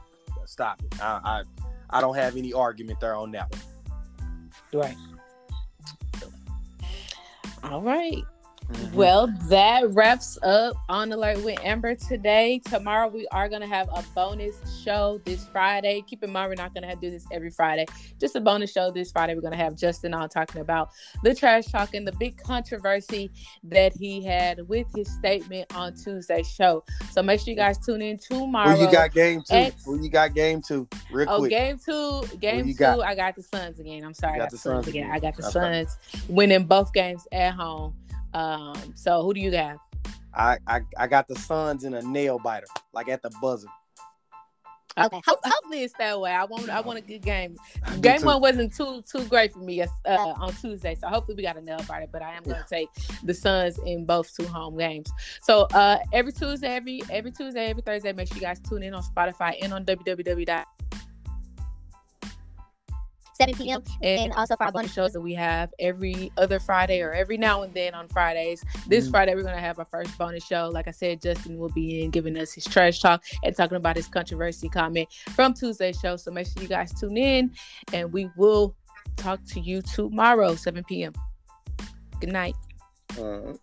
stop 0.46 0.82
it. 0.82 1.02
I, 1.02 1.20
I, 1.90 1.98
I 1.98 2.00
don't 2.00 2.16
have 2.16 2.36
any 2.36 2.52
argument 2.52 3.00
there 3.00 3.14
on 3.14 3.30
that 3.32 3.50
one. 3.50 3.62
Right. 4.72 4.96
All 7.62 7.82
right. 7.82 8.22
Mhm. 8.70 8.92
Well, 8.92 9.28
that 9.48 9.88
wraps 9.94 10.36
up 10.42 10.76
on 10.90 11.10
alert 11.10 11.42
with 11.42 11.58
Amber 11.64 11.94
today. 11.94 12.60
Tomorrow 12.66 13.08
we 13.08 13.26
are 13.28 13.48
gonna 13.48 13.66
have 13.66 13.88
a 13.94 14.04
bonus 14.14 14.56
show 14.84 15.20
this 15.24 15.46
Friday. 15.46 16.02
Keep 16.06 16.22
in 16.24 16.30
mind 16.30 16.50
we're 16.50 16.62
not 16.62 16.74
gonna 16.74 16.86
have 16.86 17.00
do 17.00 17.10
this 17.10 17.24
every 17.32 17.48
Friday. 17.50 17.86
Just 18.20 18.36
a 18.36 18.40
bonus 18.42 18.70
show 18.70 18.90
this 18.90 19.10
Friday. 19.10 19.34
We're 19.34 19.40
gonna 19.40 19.56
have 19.56 19.74
Justin 19.74 20.12
on 20.12 20.28
talking 20.28 20.60
about 20.60 20.90
the 21.22 21.34
trash 21.34 21.64
talking, 21.66 22.04
the 22.04 22.12
big 22.12 22.36
controversy 22.36 23.30
that 23.64 23.94
he 23.96 24.22
had 24.22 24.68
with 24.68 24.86
his 24.94 25.08
statement 25.18 25.74
on 25.74 25.94
Tuesday's 25.94 26.50
show. 26.50 26.84
So 27.10 27.22
make 27.22 27.40
sure 27.40 27.48
you 27.50 27.56
guys 27.56 27.78
tune 27.78 28.02
in 28.02 28.18
tomorrow. 28.18 28.76
Who 28.76 28.84
you 28.84 28.92
got 28.92 29.12
game 29.14 29.40
two? 29.48 29.54
X- 29.56 29.82
Who 29.86 30.02
you 30.02 30.10
got 30.10 30.34
game 30.34 30.60
two? 30.60 30.86
Real 31.10 31.26
Oh, 31.30 31.38
quick. 31.38 31.50
game 31.50 31.78
two, 31.78 32.22
game 32.38 32.66
two. 32.66 32.74
got? 32.74 33.00
I 33.00 33.14
got 33.14 33.34
the 33.34 33.42
Suns 33.42 33.78
again. 33.80 34.04
I'm 34.04 34.12
sorry, 34.12 34.34
I 34.34 34.38
got 34.38 34.50
the 34.50 34.58
Suns 34.58 34.86
again. 34.88 35.04
again. 35.04 35.16
I 35.16 35.20
got 35.20 35.36
the 35.36 35.44
Okay. 35.44 35.52
Suns 35.52 35.96
winning 36.28 36.64
both 36.64 36.92
games 36.92 37.26
at 37.32 37.54
home. 37.54 37.94
Um, 38.34 38.92
so 38.94 39.22
who 39.22 39.34
do 39.34 39.40
you 39.40 39.50
got? 39.50 39.78
I, 40.34 40.58
I 40.66 40.80
I 40.96 41.06
got 41.06 41.26
the 41.28 41.36
Suns 41.36 41.84
in 41.84 41.94
a 41.94 42.02
nail 42.02 42.38
biter, 42.38 42.66
like 42.92 43.08
at 43.08 43.22
the 43.22 43.30
buzzer. 43.40 43.68
Okay. 44.98 45.20
Ho- 45.26 45.38
hopefully 45.44 45.84
it's 45.84 45.94
that 45.98 46.20
way. 46.20 46.32
I 46.32 46.44
want 46.44 46.68
I 46.68 46.80
want 46.80 46.98
a 46.98 47.02
good 47.02 47.22
game. 47.22 47.56
Game 48.00 48.22
one 48.22 48.40
wasn't 48.40 48.74
too 48.74 49.02
too 49.10 49.24
great 49.24 49.52
for 49.52 49.60
me 49.60 49.82
uh, 49.82 49.86
on 50.06 50.52
Tuesday, 50.54 50.94
so 50.94 51.08
hopefully 51.08 51.36
we 51.36 51.42
got 51.42 51.56
a 51.56 51.60
nail 51.60 51.80
biter. 51.88 52.06
But 52.10 52.22
I 52.22 52.34
am 52.34 52.42
going 52.42 52.56
to 52.56 52.68
take 52.68 52.88
the 53.22 53.34
Suns 53.34 53.78
in 53.86 54.04
both 54.04 54.34
two 54.34 54.46
home 54.46 54.76
games. 54.76 55.10
So 55.42 55.62
uh, 55.72 55.98
every 56.12 56.32
Tuesday, 56.32 56.68
every 56.68 57.02
every 57.10 57.30
Tuesday, 57.30 57.66
every 57.66 57.82
Thursday, 57.82 58.12
make 58.12 58.28
sure 58.28 58.36
you 58.36 58.42
guys 58.42 58.60
tune 58.60 58.82
in 58.82 58.94
on 58.94 59.02
Spotify 59.02 59.54
and 59.62 59.72
on 59.72 59.84
www. 59.84 60.64
7 63.40 63.54
p.m. 63.54 63.82
And 64.02 64.20
And 64.20 64.32
also 64.32 64.56
for 64.56 64.64
our 64.64 64.72
bonus 64.72 64.88
bonus 64.88 64.94
shows 64.94 65.12
that 65.12 65.20
we 65.20 65.34
have 65.34 65.72
every 65.78 66.32
other 66.36 66.58
Friday 66.58 67.00
or 67.02 67.12
every 67.12 67.36
now 67.36 67.62
and 67.62 67.72
then 67.74 67.94
on 67.94 68.08
Fridays. 68.08 68.64
This 68.86 69.06
Mhm. 69.06 69.10
Friday, 69.10 69.34
we're 69.34 69.42
going 69.42 69.54
to 69.54 69.60
have 69.60 69.78
our 69.78 69.84
first 69.84 70.16
bonus 70.18 70.44
show. 70.44 70.70
Like 70.72 70.88
I 70.88 70.92
said, 70.92 71.20
Justin 71.22 71.58
will 71.58 71.68
be 71.70 72.02
in 72.02 72.10
giving 72.10 72.36
us 72.36 72.52
his 72.52 72.64
trash 72.64 73.00
talk 73.00 73.22
and 73.44 73.56
talking 73.56 73.76
about 73.76 73.96
his 73.96 74.08
controversy 74.08 74.68
comment 74.68 75.08
from 75.34 75.54
Tuesday's 75.54 75.98
show. 75.98 76.16
So 76.16 76.30
make 76.30 76.46
sure 76.46 76.62
you 76.62 76.68
guys 76.68 76.92
tune 76.98 77.16
in 77.16 77.52
and 77.92 78.12
we 78.12 78.28
will 78.36 78.74
talk 79.16 79.44
to 79.52 79.60
you 79.60 79.82
tomorrow, 79.82 80.54
7 80.54 80.82
p.m. 80.84 81.12
Good 82.20 82.32
night. 82.32 82.54
Uh, 83.18 83.54